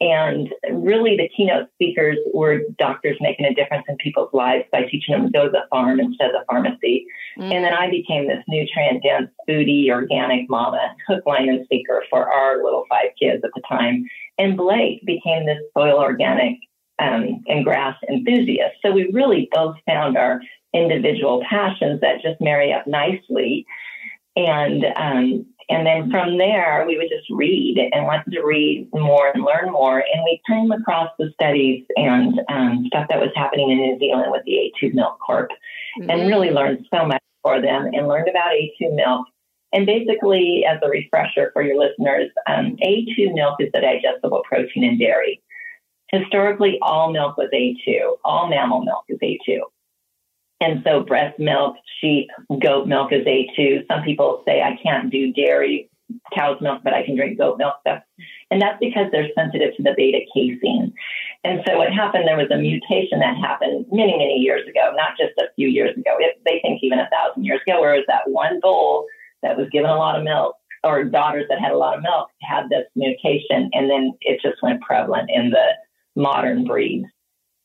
[0.00, 5.14] And really, the keynote speakers were doctors making a difference in people's lives by teaching
[5.14, 7.04] them to go to the farm instead of the pharmacy.
[7.38, 7.52] Mm.
[7.52, 12.32] And then I became this nutrient dense, foodie, organic mama, hook, line, and speaker for
[12.32, 14.06] our little five kids at the time.
[14.38, 16.56] And Blake became this soil organic
[16.98, 18.76] um, and grass enthusiast.
[18.82, 20.40] So we really both found our
[20.72, 23.66] individual passions that just marry up nicely.
[24.36, 29.30] And um, and then from there, we would just read and wanted to read more
[29.32, 29.98] and learn more.
[29.98, 34.32] And we came across the studies and um, stuff that was happening in New Zealand
[34.32, 35.50] with the A2 Milk Corp
[35.98, 36.10] Mm-hmm.
[36.10, 39.26] and really learned so much for them and learned about A2 milk.
[39.72, 44.84] And basically, as a refresher for your listeners, um, A2 milk is the digestible protein
[44.84, 45.42] in dairy.
[46.12, 48.16] Historically, all milk was A2.
[48.24, 49.60] All mammal milk is A2.
[50.60, 52.28] And so breast milk, sheep,
[52.60, 53.86] goat milk is A2.
[53.90, 55.90] Some people say I can't do dairy,
[56.34, 57.76] cow's milk, but I can drink goat milk.
[58.50, 60.92] And that's because they're sensitive to the beta casein.
[61.44, 65.16] And so what happened, there was a mutation that happened many, many years ago, not
[65.18, 66.16] just a few years ago.
[66.18, 69.06] It, they think even a thousand years ago, where it was that one bull
[69.42, 72.28] that was given a lot of milk or daughters that had a lot of milk
[72.42, 75.66] had this mutation and then it just went prevalent in the
[76.16, 77.06] modern breeds.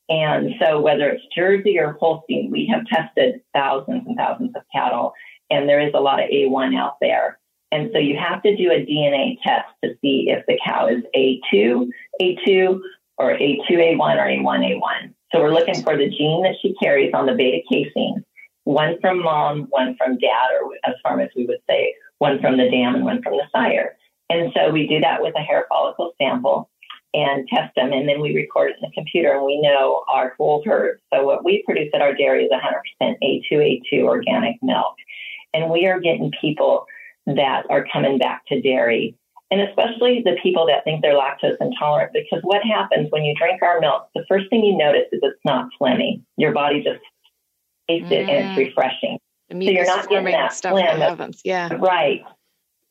[0.08, 5.14] And so whether it's Jersey or Holstein, we have tested thousands and thousands of cattle
[5.50, 7.38] and there is a lot of A1 out there.
[7.72, 11.02] And so you have to do a DNA test to see if the cow is
[11.14, 11.88] A2,
[12.20, 12.80] A2,
[13.18, 15.12] or A2A1 or A1A1.
[15.32, 18.24] So we're looking for the gene that she carries on the beta casein,
[18.64, 22.70] one from mom, one from dad, or as farmers we would say, one from the
[22.70, 23.96] dam and one from the sire.
[24.30, 26.70] And so we do that with a hair follicle sample
[27.16, 30.34] and test them, and then we record it in the computer, and we know our
[30.36, 31.00] whole herd.
[31.12, 34.94] So what we produce at our dairy is 100% A2A2 organic milk,
[35.54, 36.84] and we are getting people
[37.26, 39.16] that are coming back to dairy
[39.50, 43.62] and especially the people that think they're lactose intolerant, because what happens when you drink
[43.62, 46.20] our milk, the first thing you notice is it's not phlegmy.
[46.36, 47.00] Your body just
[47.88, 48.48] tastes it and Mm.
[48.50, 49.18] it's refreshing.
[49.52, 51.42] So you're not getting that stuff phlegm that that- happens.
[51.44, 51.68] Yeah.
[51.78, 52.24] Right.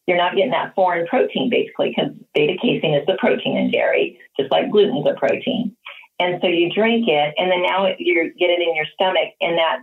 [0.07, 4.19] You're not getting that foreign protein basically because beta casein is the protein in dairy,
[4.39, 5.75] just like gluten's a protein.
[6.19, 9.57] And so you drink it and then now you get it in your stomach and
[9.57, 9.79] that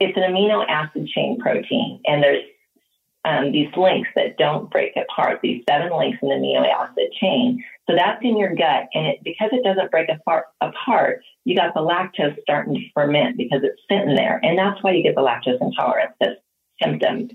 [0.00, 2.44] it's an amino acid chain protein and there's
[3.24, 7.62] um, these links that don't break apart, these seven links in the amino acid chain.
[7.88, 11.74] So that's in your gut, and it, because it doesn't break apart, apart, you got
[11.74, 15.22] the lactose starting to ferment because it's sitting there, and that's why you get the
[15.22, 16.14] lactose intolerance
[16.82, 17.32] symptoms.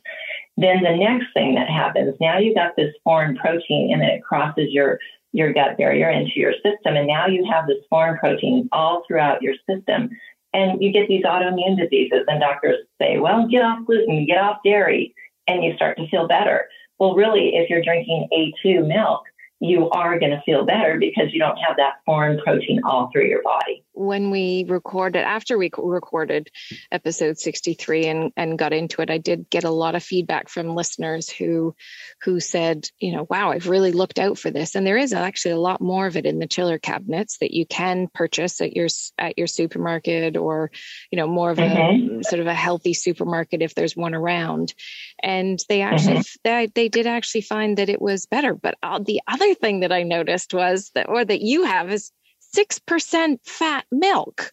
[0.58, 4.24] Then the next thing that happens, now you got this foreign protein, and then it
[4.24, 5.00] crosses your
[5.36, 9.42] your gut barrier into your system, and now you have this foreign protein all throughout
[9.42, 10.10] your system,
[10.54, 12.24] and you get these autoimmune diseases.
[12.28, 15.16] And doctors say, well, get off gluten, get off dairy
[15.48, 16.66] and you start to feel better.
[17.00, 19.24] Well, really, if you're drinking A2 milk,
[19.64, 23.28] you are going to feel better because you don't have that foreign protein all through
[23.28, 23.82] your body.
[23.94, 26.50] When we recorded, after we recorded
[26.92, 30.76] episode 63 and, and got into it, I did get a lot of feedback from
[30.76, 31.76] listeners who,
[32.24, 34.76] who said, you know, wow, I've really looked out for this.
[34.76, 37.66] And there is actually a lot more of it in the chiller cabinets that you
[37.66, 40.72] can purchase at your, at your supermarket or,
[41.10, 42.20] you know, more of mm-hmm.
[42.20, 44.74] a sort of a healthy supermarket if there's one around.
[45.22, 46.40] And they actually, mm-hmm.
[46.44, 48.54] they, they did actually find that it was better.
[48.54, 52.12] But uh, the other thing that I noticed was that, or that you have is
[52.56, 54.52] 6% fat milk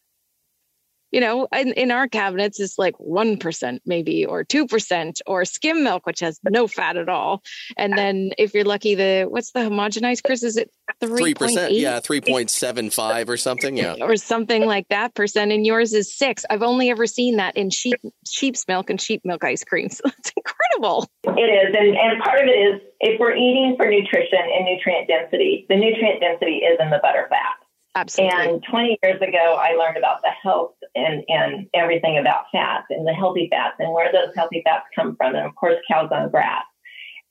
[1.11, 6.07] you know, in, in our cabinets, it's like 1% maybe, or 2%, or skim milk,
[6.07, 7.43] which has no fat at all.
[7.77, 10.43] And then if you're lucky, the what's the homogenized, Chris?
[10.43, 11.75] Is it 3 percent?
[11.75, 13.77] Yeah, 3.75 or something.
[13.77, 13.97] Yeah.
[14.01, 15.53] or something like that percent.
[15.53, 16.45] And yours is six.
[16.51, 17.97] I've only ever seen that in sheep
[18.27, 19.89] sheep's milk and sheep milk ice cream.
[19.89, 21.09] So it's incredible.
[21.25, 21.75] It is.
[21.79, 25.77] And, and part of it is if we're eating for nutrition and nutrient density, the
[25.77, 27.60] nutrient density is in the butter fat.
[27.97, 28.39] Absolutely.
[28.39, 33.07] And 20 years ago, I learned about the health and, and everything about fats and
[33.07, 35.35] the healthy fats and where those healthy fats come from.
[35.35, 36.63] And of course, cows on grass.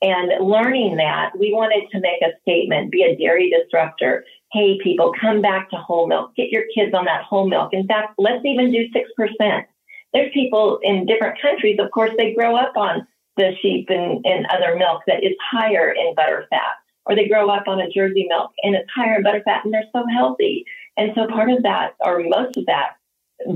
[0.01, 4.25] And learning that, we wanted to make a statement, be a dairy disruptor.
[4.51, 6.35] Hey, people, come back to whole milk.
[6.35, 7.73] Get your kids on that whole milk.
[7.73, 9.65] In fact, let's even do 6%.
[10.13, 13.05] There's people in different countries, of course, they grow up on
[13.37, 16.75] the sheep and, and other milk that is higher in butter fat
[17.09, 19.83] or they grow up on a Jersey milk and it's higher in butterfat and they're
[19.91, 20.63] so healthy.
[20.95, 22.91] And so part of that, or most of that,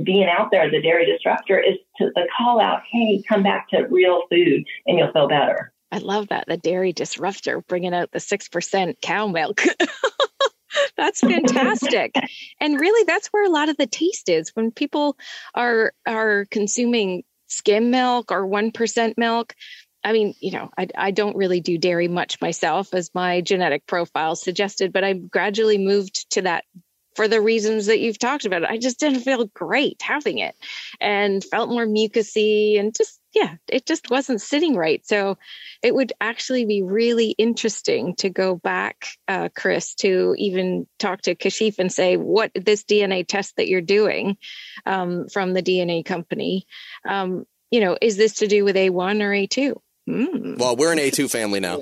[0.03, 3.69] being out there as a dairy disruptor is to the call out, hey, come back
[3.69, 5.71] to real food and you'll feel better.
[5.91, 6.45] I love that.
[6.47, 9.61] The dairy disruptor bringing out the 6% cow milk.
[10.97, 12.15] that's fantastic.
[12.59, 15.15] and really that's where a lot of the taste is when people
[15.53, 19.53] are are consuming skim milk or 1% milk
[20.03, 23.85] I mean, you know, I, I don't really do dairy much myself, as my genetic
[23.85, 26.65] profile suggested, but I gradually moved to that
[27.15, 28.69] for the reasons that you've talked about.
[28.69, 30.55] I just didn't feel great having it
[30.99, 35.05] and felt more mucusy and just, yeah, it just wasn't sitting right.
[35.05, 35.37] So
[35.81, 41.35] it would actually be really interesting to go back, uh, Chris, to even talk to
[41.35, 44.37] Kashif and say, what this DNA test that you're doing
[44.85, 46.65] um, from the DNA company,
[47.07, 49.75] um, you know, is this to do with A1 or A2?
[50.07, 50.57] Mm.
[50.57, 51.77] Well, we're an A2 family now.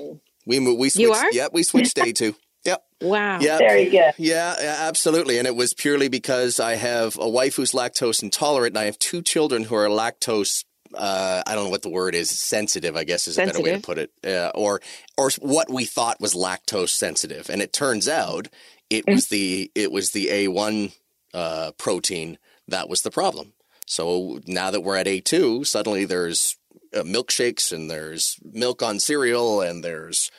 [0.46, 0.58] We.
[0.58, 0.96] We switched.
[0.98, 1.32] You are?
[1.32, 2.34] Yep, we switched to A2.
[2.64, 2.84] Yep.
[3.00, 3.40] Wow.
[3.40, 3.58] Yeah.
[3.58, 4.12] Very good.
[4.18, 5.38] Yeah, absolutely.
[5.38, 8.96] And it was purely because I have a wife who's lactose intolerant, and I have
[9.00, 10.64] two children who are lactose.
[10.94, 12.30] Uh, I don't know what the word is.
[12.30, 13.60] Sensitive, I guess, is sensitive.
[13.60, 14.12] a better way to put it.
[14.24, 14.80] Uh, or,
[15.18, 18.46] or what we thought was lactose sensitive, and it turns out
[18.90, 20.92] it was the it was the A one
[21.34, 23.54] uh, protein that was the problem.
[23.86, 26.56] So now that we're at A two, suddenly there's
[26.94, 30.30] uh, milkshakes and there's milk on cereal and there's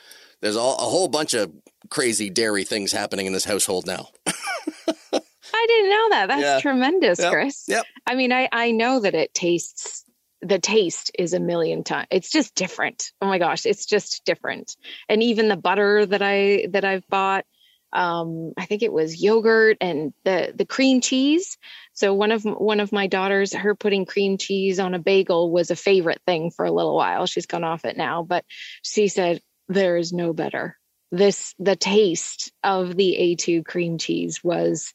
[0.41, 1.51] there's all, a whole bunch of
[1.89, 4.09] crazy dairy things happening in this household now.
[4.27, 6.25] I didn't know that.
[6.27, 6.59] That's yeah.
[6.59, 7.31] tremendous, yep.
[7.31, 7.65] Chris.
[7.67, 7.85] Yep.
[8.07, 10.03] I mean, I I know that it tastes
[10.41, 14.75] the taste is a million times it's just different oh my gosh it's just different
[15.07, 17.45] and even the butter that i that i've bought
[17.93, 21.57] um i think it was yogurt and the the cream cheese
[21.93, 25.69] so one of one of my daughters, her putting cream cheese on a bagel was
[25.69, 27.27] a favorite thing for a little while.
[27.27, 28.45] She's gone off it now, but
[28.81, 30.77] she said there is no better.
[31.11, 34.93] This the taste of the A2 cream cheese was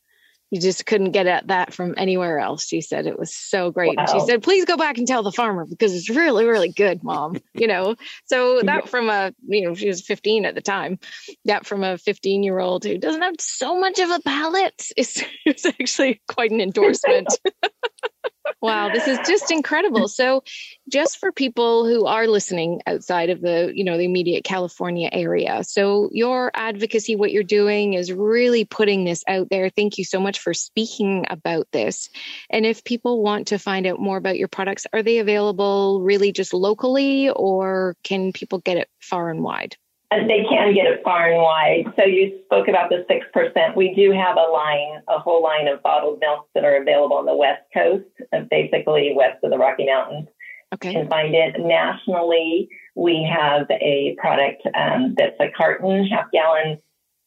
[0.51, 2.67] you just couldn't get at that from anywhere else.
[2.67, 3.97] She said it was so great.
[3.97, 4.07] Wow.
[4.07, 7.39] She said, please go back and tell the farmer because it's really, really good, mom.
[7.55, 7.97] you know,
[8.27, 10.99] so that from a, you know, she was 15 at the time,
[11.45, 15.23] that from a 15 year old who doesn't have so much of a palate is,
[15.47, 17.29] is actually quite an endorsement.
[18.61, 20.09] wow, this is just incredible.
[20.09, 20.43] So,
[20.89, 25.63] just for people who are listening outside of the, you know, the immediate California area.
[25.65, 29.71] So, your advocacy what you're doing is really putting this out there.
[29.71, 32.09] Thank you so much for speaking about this.
[32.51, 36.33] And if people want to find out more about your products, are they available really
[36.33, 39.77] just locally or can people get it far and wide?
[40.11, 41.93] And they can get it far and wide.
[41.97, 43.77] So you spoke about the 6%.
[43.77, 47.27] We do have a line, a whole line of bottled milks that are available on
[47.27, 48.07] the West Coast,
[48.51, 50.29] basically west of the Rocky Mountains.
[50.75, 50.93] Okay.
[50.93, 52.69] You can find it nationally.
[52.95, 56.79] We have a product um, that's a carton, half gallon,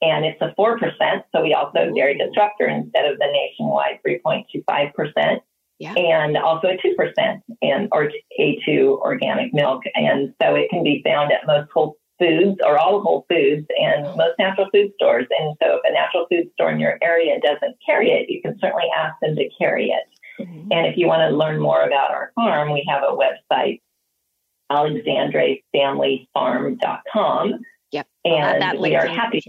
[0.02, 1.24] and it's a 4%.
[1.34, 5.40] So we also have dairy disruptor instead of the nationwide 3.25%.
[5.80, 5.94] Yeah.
[5.96, 9.84] And also a 2% and or A2 organic milk.
[9.96, 14.06] And so it can be found at most Whole Foods or all Whole Foods and
[14.16, 15.26] most natural food stores.
[15.40, 18.60] And so if a natural food store in your area doesn't carry it, you can
[18.60, 20.04] certainly ask them to carry it.
[20.40, 20.72] Mm-hmm.
[20.72, 23.82] And if you want to learn more about our farm, we have a website,
[24.72, 27.60] alexandrefamilyfarm.com.
[27.92, 28.08] Yep.
[28.24, 29.42] And we are happy.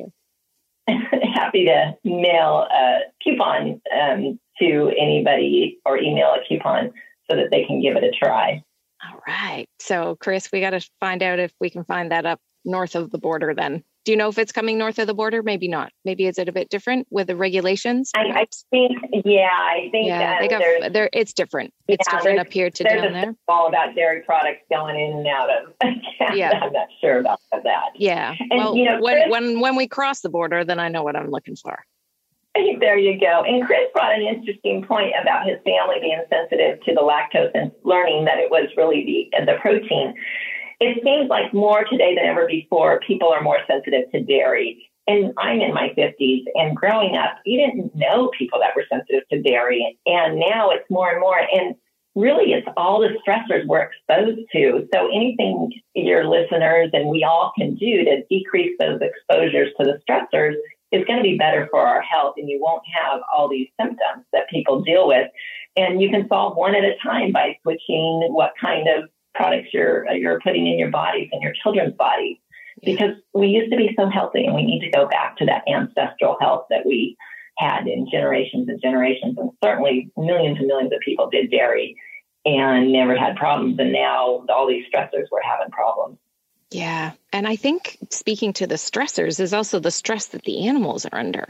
[1.35, 6.93] happy to mail a coupon um, to anybody or email a coupon
[7.31, 8.63] so that they can give it a try.
[9.05, 9.67] All right.
[9.79, 13.11] So, Chris, we got to find out if we can find that up north of
[13.11, 13.83] the border then.
[14.05, 15.43] Do you know if it's coming north of the border?
[15.43, 15.93] Maybe not.
[16.05, 18.11] Maybe is it a bit different with the regulations?
[18.17, 21.09] I, I think, yeah, I think yeah, they got, there.
[21.13, 21.73] It's different.
[21.87, 23.35] It's yeah, different up here to down there.
[23.47, 25.73] All about dairy products going in and out of.
[26.35, 27.91] yeah, I'm not sure about that.
[27.95, 31.05] Yeah, and, well, you know, when when when we cross the border, then I know
[31.05, 31.85] what I'm looking for.
[32.81, 33.45] There you go.
[33.47, 37.73] And Chris brought an interesting point about his family being sensitive to the lactose and
[37.83, 40.15] learning that it was really the the protein.
[40.83, 44.91] It seems like more today than ever before, people are more sensitive to dairy.
[45.07, 49.23] And I'm in my 50s, and growing up, you didn't know people that were sensitive
[49.31, 49.97] to dairy.
[50.07, 51.39] And now it's more and more.
[51.39, 51.77] And
[52.17, 54.89] really, it's all the stressors we're exposed to.
[54.93, 60.01] So, anything your listeners and we all can do to decrease those exposures to the
[60.03, 60.55] stressors
[60.91, 64.27] is going to be better for our health and you won't have all these symptoms
[64.33, 65.29] that people deal with.
[65.77, 70.09] And you can solve one at a time by switching what kind of products you're
[70.09, 72.39] uh, you're putting in your bodies and your children's bodies.
[72.83, 75.63] Because we used to be so healthy and we need to go back to that
[75.69, 77.17] ancestral health that we
[77.59, 79.37] had in generations and generations.
[79.39, 81.97] And certainly millions and millions of people did dairy
[82.45, 83.79] and never had problems.
[83.79, 86.19] And now all these stressors were having problems.
[86.71, 87.13] Yeah.
[87.33, 91.19] And I think speaking to the stressors is also the stress that the animals are
[91.19, 91.49] under,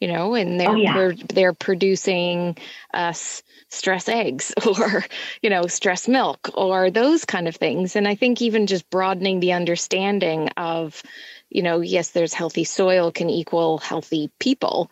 [0.00, 1.12] you know, and they're, oh, yeah.
[1.28, 2.56] they're producing
[2.92, 5.04] us stress eggs or,
[5.42, 7.96] you know, stress milk or those kind of things.
[7.96, 11.02] And I think even just broadening the understanding of,
[11.48, 14.90] you know, yes, there's healthy soil can equal healthy people,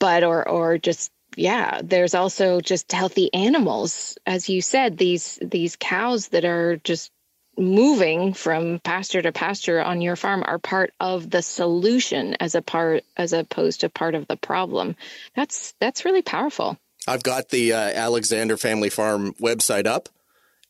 [0.00, 5.74] but, or, or just yeah there's also just healthy animals as you said these these
[5.74, 7.10] cows that are just
[7.56, 12.62] moving from pasture to pasture on your farm are part of the solution as a
[12.62, 14.96] part as opposed to part of the problem
[15.34, 16.76] that's that's really powerful
[17.06, 20.08] i've got the uh, Alexandre family farm website up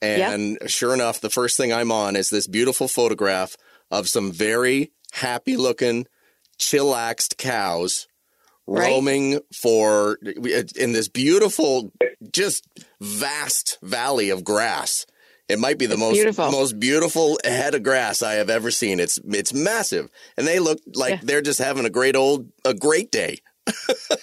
[0.03, 0.69] and yep.
[0.69, 3.57] sure enough the first thing i'm on is this beautiful photograph
[3.91, 6.07] of some very happy looking
[6.59, 8.09] chillaxed cows
[8.67, 8.89] right.
[8.89, 10.19] roaming for
[10.77, 11.93] in this beautiful
[12.33, 12.67] just
[13.01, 15.07] vast valley of grass
[15.49, 16.51] it might be the it's most beautiful.
[16.51, 19.01] most beautiful head of grass I have ever seen.
[19.01, 21.21] It's it's massive, and they look like yeah.
[21.23, 23.39] they're just having a great old a great day.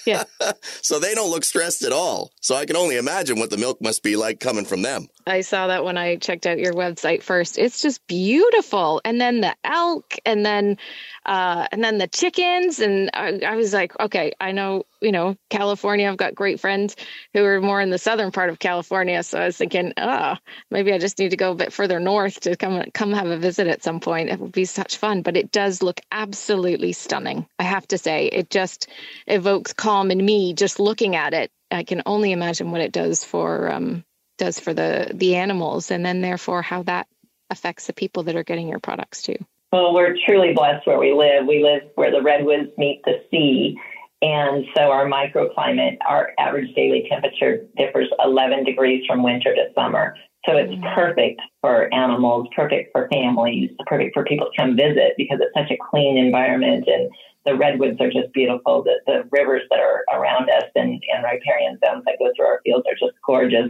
[0.06, 0.24] yeah.
[0.82, 2.32] so they don't look stressed at all.
[2.42, 5.08] So I can only imagine what the milk must be like coming from them.
[5.28, 7.58] I saw that when I checked out your website first.
[7.58, 9.02] It's just beautiful.
[9.06, 10.78] And then the elk and then
[11.26, 15.36] uh, and then the chickens and I, I was like, okay, I know, you know,
[15.50, 16.10] California.
[16.10, 16.96] I've got great friends
[17.34, 19.22] who are more in the southern part of California.
[19.24, 20.36] So I was thinking, oh,
[20.72, 23.38] maybe I just need to go a bit further north to come come have a
[23.38, 24.30] visit at some point.
[24.30, 25.22] It would be such fun.
[25.22, 27.46] But it does look absolutely stunning.
[27.60, 28.88] I have to say, it just
[29.28, 31.52] evokes calm in me just looking at it.
[31.70, 34.04] I can only imagine what it does for um,
[34.42, 37.08] does for the the animals, and then therefore how that
[37.52, 39.38] affects the people that are getting your products too.
[39.72, 41.46] Well, we're truly blessed where we live.
[41.48, 43.78] We live where the redwoods meet the sea.
[44.22, 50.16] And so our microclimate, our average daily temperature differs 11 degrees from winter to summer.
[50.46, 50.96] So it's mm-hmm.
[50.96, 55.72] perfect for animals, perfect for families, perfect for people to come visit because it's such
[55.72, 57.10] a clean environment and
[57.46, 58.84] the redwoods are just beautiful.
[58.84, 62.62] The, the rivers that are around us and, and riparian zones that go through our
[62.64, 63.70] fields are just gorgeous.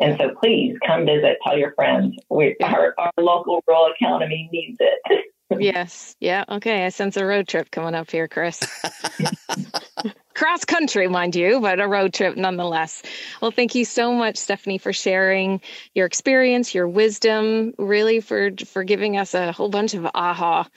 [0.00, 2.16] And so please come visit, tell your friends.
[2.28, 5.24] We, our, our local rural economy needs it.
[5.60, 6.16] yes.
[6.18, 6.44] Yeah.
[6.48, 6.84] Okay.
[6.84, 8.60] I sense a road trip coming up here, Chris.
[10.34, 13.02] cross country, mind you, but a road trip nonetheless.
[13.40, 15.60] Well, thank you so much, Stephanie, for sharing
[15.94, 20.68] your experience, your wisdom, really for for giving us a whole bunch of aha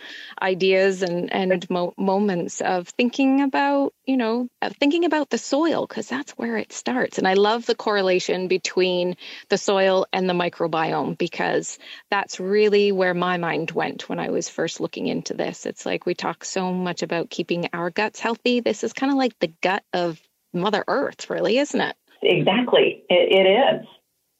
[0.42, 4.48] ideas and and mo- moments of thinking about you know
[4.80, 7.18] thinking about the soil because that's where it starts.
[7.18, 9.16] And I love the correlation between
[9.50, 11.80] the soil and the microbiome because
[12.12, 15.66] that's really where my mind went when I was first looking into this.
[15.66, 18.60] It's like we talk so much about keeping our guts healthy.
[18.62, 20.20] This is kind of like the gut of
[20.54, 21.96] Mother Earth, really, isn't it?
[22.24, 23.04] Exactly.
[23.10, 23.88] it, it is.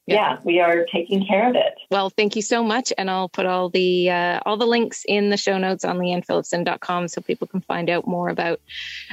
[0.08, 0.16] Yeah.
[0.16, 0.40] yeah.
[0.44, 1.74] we are taking care of it.
[1.92, 2.94] Well, thank you so much.
[2.98, 7.08] And I'll put all the uh, all the links in the show notes on leannephillipson.com
[7.08, 8.60] so people can find out more about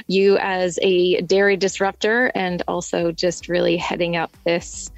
[0.07, 4.91] you as a dairy disruptor and also just really heading up this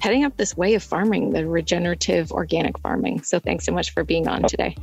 [0.00, 3.22] heading up this way of farming, the regenerative organic farming.
[3.22, 4.76] So thanks so much for being on today.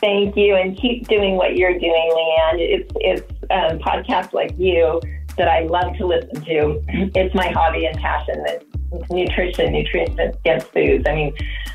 [0.00, 2.58] Thank you, and keep doing what you're doing, Leanne.
[2.58, 5.00] It's it's um, podcasts like you
[5.36, 6.82] that I love to listen to.
[7.14, 8.64] It's my hobby and passion that
[9.10, 11.04] nutrition, nutrient dense foods.
[11.06, 11.34] I mean,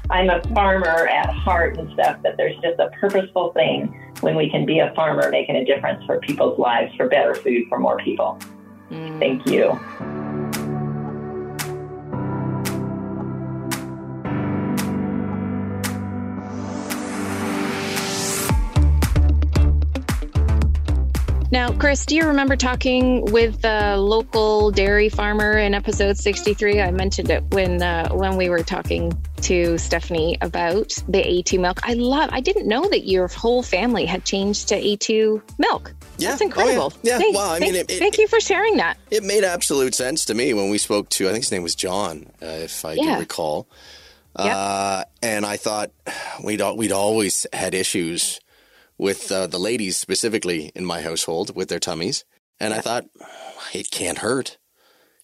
[0.09, 3.87] I'm a farmer at heart and stuff, but there's just a purposeful thing
[4.21, 7.63] when we can be a farmer making a difference for people's lives, for better food
[7.69, 8.39] for more people.
[8.91, 9.19] Mm.
[9.19, 10.24] Thank you.
[21.51, 26.81] Now, Chris, do you remember talking with the local dairy farmer in episode 63?
[26.81, 31.79] I mentioned it when uh, when we were talking to Stephanie about the A2 milk.
[31.83, 32.31] I love.
[32.33, 35.93] I didn't know that your whole family had changed to A2 milk.
[36.17, 36.29] Yeah.
[36.29, 36.93] That's incredible.
[36.95, 37.13] Oh, yeah.
[37.13, 37.17] yeah.
[37.19, 38.97] Thank, well, I mean, it, it, thank you for sharing that.
[39.11, 41.27] It made absolute sense to me when we spoke to.
[41.27, 43.19] I think his name was John, uh, if I yeah.
[43.19, 43.67] recall.
[44.39, 44.53] Yep.
[44.53, 45.91] Uh, and I thought
[46.43, 48.41] we'd we'd always had issues
[48.97, 52.25] with uh, the ladies specifically in my household with their tummies.
[52.59, 53.05] And I thought,
[53.73, 54.57] it can't hurt.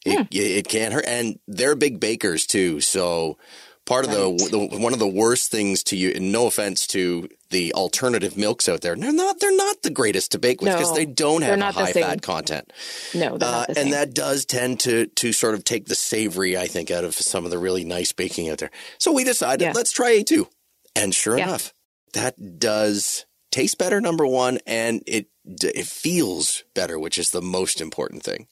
[0.05, 0.23] It, hmm.
[0.31, 1.05] it can't hurt.
[1.07, 2.81] And they're big bakers too.
[2.81, 3.37] So
[3.85, 4.37] part of right.
[4.37, 8.37] the, the, one of the worst things to you, and no offense to the alternative
[8.37, 11.05] milks out there, they're not they're not the greatest to bake with because no, they
[11.05, 12.71] don't have a high fat content.
[13.13, 16.91] No, uh, and that does tend to to sort of take the savory, I think,
[16.91, 18.71] out of some of the really nice baking out there.
[18.97, 19.73] So we decided yeah.
[19.75, 20.47] let's try A2,
[20.95, 21.45] and sure yeah.
[21.45, 21.73] enough,
[22.13, 27.81] that does tastes better, number one, and it it feels better, which is the most
[27.81, 28.47] important thing.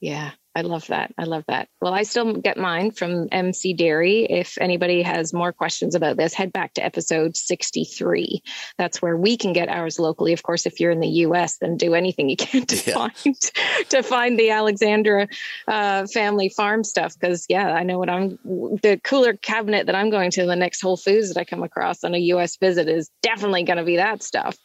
[0.00, 0.32] Yeah.
[0.56, 1.12] I love that.
[1.18, 1.68] I love that.
[1.80, 4.24] Well, I still get mine from MC Dairy.
[4.24, 8.40] If anybody has more questions about this, head back to episode 63.
[8.78, 10.32] That's where we can get ours locally.
[10.32, 12.94] Of course, if you're in the US, then do anything you can to yeah.
[12.94, 13.40] find
[13.88, 15.28] to find the Alexandre
[15.66, 17.14] uh, family farm stuff.
[17.18, 20.82] Because yeah, I know what I'm the cooler cabinet that I'm going to the next
[20.82, 23.96] Whole Foods that I come across on a US visit is definitely going to be
[23.96, 24.56] that stuff.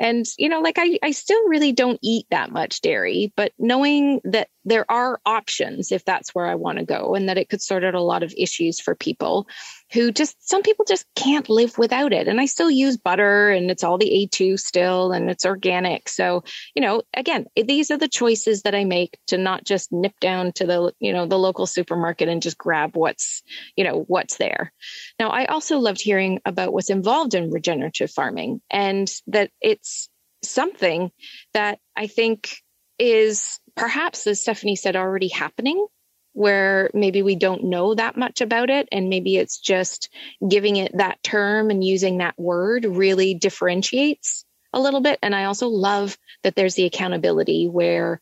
[0.00, 4.22] And you know, like I, I still really don't eat that much dairy, but knowing
[4.24, 7.60] that there are options if that's where I want to go, and that it could
[7.60, 9.46] sort out a lot of issues for people
[9.92, 12.28] who just some people just can't live without it.
[12.28, 16.08] And I still use butter, and it's all the A2 still, and it's organic.
[16.08, 20.14] So, you know, again, these are the choices that I make to not just nip
[20.20, 23.42] down to the, you know, the local supermarket and just grab what's,
[23.76, 24.72] you know, what's there.
[25.18, 30.08] Now, I also loved hearing about what's involved in regenerative farming and that it's
[30.42, 31.10] something
[31.52, 32.58] that I think
[32.98, 35.86] is perhaps, as Stephanie said, already happening
[36.34, 38.88] where maybe we don't know that much about it.
[38.90, 40.10] And maybe it's just
[40.46, 45.20] giving it that term and using that word really differentiates a little bit.
[45.22, 48.20] And I also love that there's the accountability where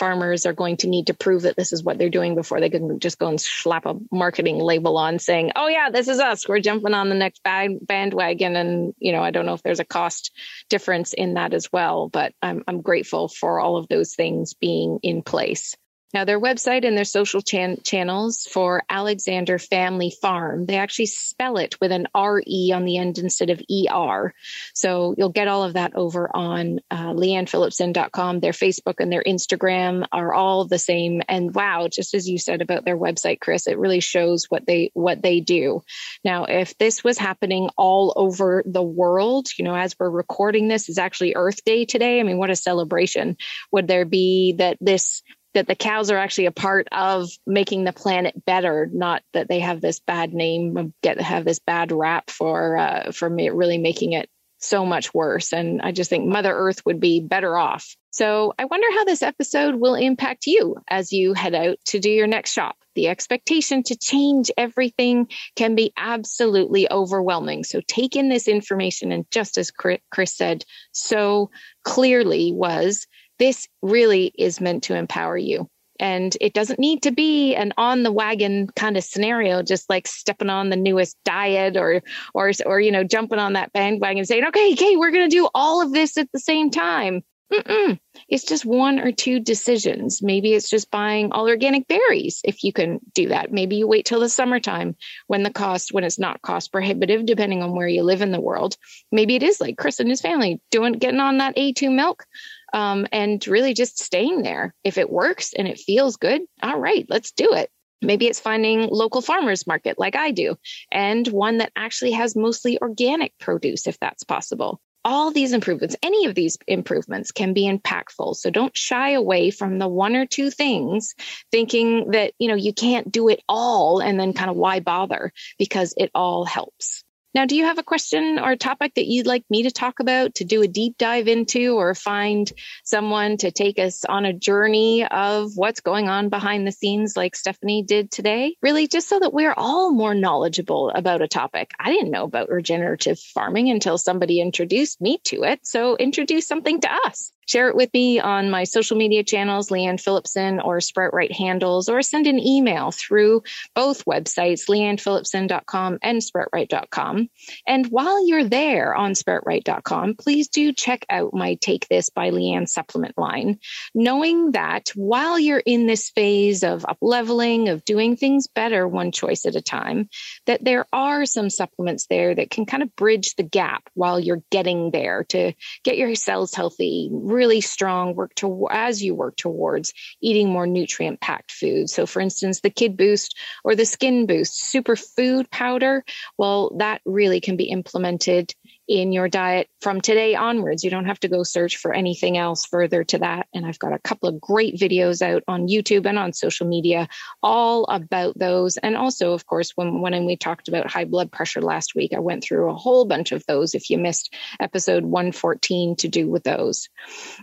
[0.00, 2.70] farmers are going to need to prove that this is what they're doing before they
[2.70, 6.48] can just go and slap a marketing label on saying, "Oh yeah, this is us.
[6.48, 9.84] We're jumping on the next bandwagon." And you know, I don't know if there's a
[9.84, 10.32] cost
[10.70, 15.00] difference in that as well, but I'm I'm grateful for all of those things being
[15.02, 15.76] in place.
[16.12, 21.56] Now, their website and their social chan- channels for Alexandre Family Farm, they actually spell
[21.56, 24.34] it with an RE on the end instead of ER.
[24.74, 28.40] So you'll get all of that over on uh, leannephillipson.com.
[28.40, 31.22] Their Facebook and their Instagram are all the same.
[31.28, 34.90] And wow, just as you said about their website, Chris, it really shows what they,
[34.94, 35.82] what they do.
[36.24, 40.88] Now, if this was happening all over the world, you know, as we're recording this
[40.88, 42.18] is actually Earth Day today.
[42.18, 43.36] I mean, what a celebration
[43.70, 45.22] would there be that this
[45.54, 49.60] that the cows are actually a part of making the planet better, not that they
[49.60, 54.12] have this bad name, get have this bad rap for uh, for me, really making
[54.12, 54.28] it
[54.60, 55.52] so much worse.
[55.52, 57.96] And I just think Mother Earth would be better off.
[58.10, 62.10] So I wonder how this episode will impact you as you head out to do
[62.10, 62.76] your next shop.
[62.94, 67.64] The expectation to change everything can be absolutely overwhelming.
[67.64, 69.12] So take in this information.
[69.12, 71.50] And just as Chris said so
[71.84, 73.06] clearly was
[73.40, 75.68] this really is meant to empower you.
[75.98, 80.06] And it doesn't need to be an on the wagon kind of scenario, just like
[80.06, 84.46] stepping on the newest diet or, or, or, you know, jumping on that bandwagon saying,
[84.46, 87.22] okay, okay, we're going to do all of this at the same time.
[87.52, 87.98] Mm-mm.
[88.28, 90.22] It's just one or two decisions.
[90.22, 93.52] Maybe it's just buying all organic berries if you can do that.
[93.52, 94.94] Maybe you wait till the summertime
[95.26, 98.40] when the cost, when it's not cost prohibitive, depending on where you live in the
[98.40, 98.76] world.
[99.10, 102.24] Maybe it is like Chris and his family doing, getting on that A2 milk
[102.72, 104.74] um, and really just staying there.
[104.84, 107.70] If it works and it feels good, all right, let's do it.
[108.02, 110.56] Maybe it's finding local farmers market like I do,
[110.90, 114.80] and one that actually has mostly organic produce if that's possible.
[115.02, 118.36] All these improvements, any of these improvements can be impactful.
[118.36, 121.14] So don't shy away from the one or two things
[121.50, 125.32] thinking that, you know, you can't do it all and then kind of why bother
[125.58, 127.02] because it all helps.
[127.32, 130.00] Now, do you have a question or a topic that you'd like me to talk
[130.00, 132.50] about, to do a deep dive into, or find
[132.82, 137.36] someone to take us on a journey of what's going on behind the scenes, like
[137.36, 138.56] Stephanie did today?
[138.62, 141.70] Really, just so that we're all more knowledgeable about a topic.
[141.78, 145.64] I didn't know about regenerative farming until somebody introduced me to it.
[145.64, 150.00] So, introduce something to us share it with me on my social media channels, Leanne
[150.00, 153.42] Phillipson or Sprout Right handles, or send an email through
[153.74, 157.28] both websites, leannephillipson.com and sproutright.com.
[157.66, 162.68] And while you're there on sproutright.com, please do check out my Take This by Leanne
[162.68, 163.58] supplement line,
[163.94, 169.10] knowing that while you're in this phase of up leveling, of doing things better one
[169.10, 170.08] choice at a time,
[170.46, 174.42] that there are some supplements there that can kind of bridge the gap while you're
[174.50, 177.08] getting there to get your cells healthy,
[177.40, 181.88] really strong work to as you work towards eating more nutrient packed food.
[181.88, 183.34] So for instance, the Kid Boost
[183.64, 186.04] or the Skin Boost superfood powder,
[186.36, 188.54] well, that really can be implemented
[188.90, 190.82] in your diet from today onwards.
[190.82, 193.46] You don't have to go search for anything else further to that.
[193.54, 197.08] And I've got a couple of great videos out on YouTube and on social media
[197.40, 198.78] all about those.
[198.78, 202.18] And also, of course, when, when we talked about high blood pressure last week, I
[202.18, 203.76] went through a whole bunch of those.
[203.76, 206.88] If you missed episode 114 to do with those.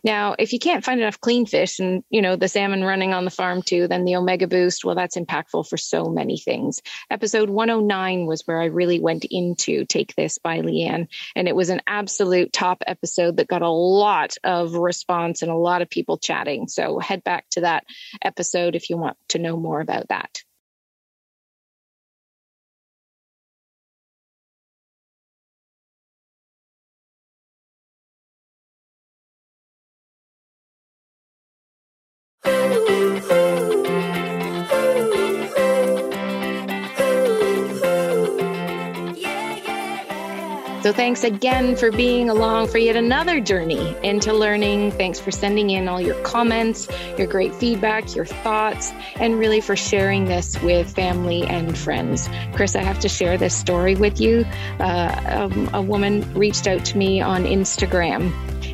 [0.04, 3.24] Now, if you can't find enough clean fish and, you know, the salmon running on
[3.24, 6.82] the farm too, then the Omega Boost, well, that's impactful for so many things.
[7.10, 11.08] Episode 109 was where I really went into Take This by Leanne
[11.38, 15.56] and it was an absolute top episode that got a lot of response and a
[15.56, 16.68] lot of people chatting.
[16.68, 17.86] So head back to that
[18.24, 20.42] episode if you want to know more about that.
[40.88, 44.92] So thanks again for being along for yet another journey into learning.
[44.92, 49.76] Thanks for sending in all your comments, your great feedback, your thoughts, and really for
[49.76, 52.30] sharing this with family and friends.
[52.54, 54.46] Chris, I have to share this story with you.
[54.80, 58.32] Uh, um, a woman reached out to me on Instagram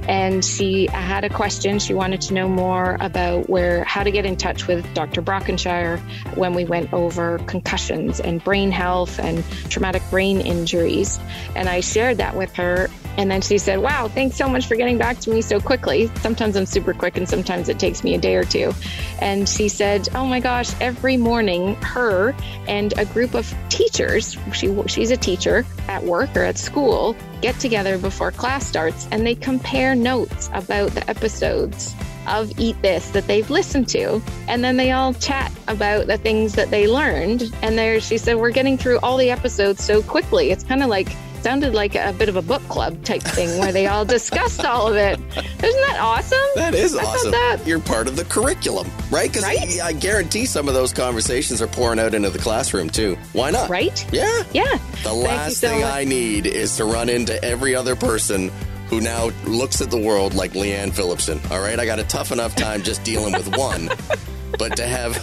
[0.08, 1.80] and she had a question.
[1.80, 5.22] She wanted to know more about where how to get in touch with Dr.
[5.22, 6.00] Brockenshire
[6.36, 11.20] when we went over concussions and brain health and traumatic brain injuries.
[11.56, 12.90] And I shared that with her.
[13.18, 16.10] And then she said, Wow, thanks so much for getting back to me so quickly.
[16.22, 18.74] Sometimes I'm super quick and sometimes it takes me a day or two.
[19.20, 22.36] And she said, Oh my gosh, every morning, her
[22.68, 27.60] and a group of teachers, she, she's a teacher at work or at school, get
[27.60, 31.94] together before class starts and they compare notes about the episodes
[32.28, 34.22] of Eat This that they've listened to.
[34.48, 37.54] And then they all chat about the things that they learned.
[37.62, 40.52] And there, she said, we're getting through all the episodes so quickly.
[40.52, 41.10] It's kind of like
[41.44, 44.88] sounded like a bit of a book club type thing where they all discussed all
[44.88, 45.20] of it.
[45.20, 46.40] Isn't that awesome?
[46.56, 47.32] That is I awesome.
[47.32, 47.60] That...
[47.66, 49.30] You're part of the curriculum, right?
[49.30, 49.82] Because right?
[49.82, 53.18] I, I, guarantee some of those conversations are pouring out into the classroom too.
[53.34, 53.70] Why not?
[53.70, 54.06] Right?
[54.14, 54.44] Yeah.
[54.54, 54.78] Yeah.
[55.04, 55.94] The last so thing much.
[55.94, 58.50] I need is to run into every other person
[58.88, 61.40] who now looks at the world like Leanne Phillipson.
[61.52, 63.90] All right, I got a tough enough time just dealing with one.
[64.58, 65.16] but to have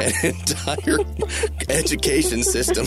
[0.00, 0.98] an entire
[1.68, 2.86] education system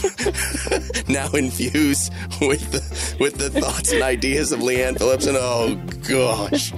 [1.08, 5.76] now infused with the, with the thoughts and ideas of Leanne Phillips, and oh
[6.08, 6.74] gosh.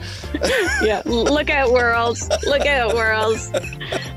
[0.83, 2.29] yeah, look at worlds.
[2.45, 3.51] Look at worlds.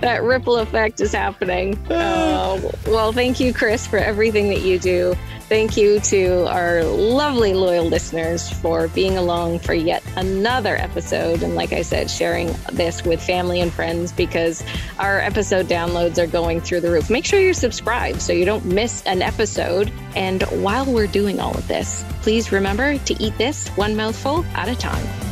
[0.01, 1.79] That ripple effect is happening.
[1.91, 5.17] Oh, well, thank you, Chris, for everything that you do.
[5.51, 11.43] Thank you to our lovely loyal listeners for being along for yet another episode.
[11.43, 14.63] And like I said, sharing this with family and friends because
[15.01, 17.11] our episode downloads are going through the roof.
[17.11, 19.91] Make sure you're subscribed so you don't miss an episode.
[20.15, 24.69] And while we're doing all of this, please remember to eat this one mouthful at
[24.69, 25.30] a time.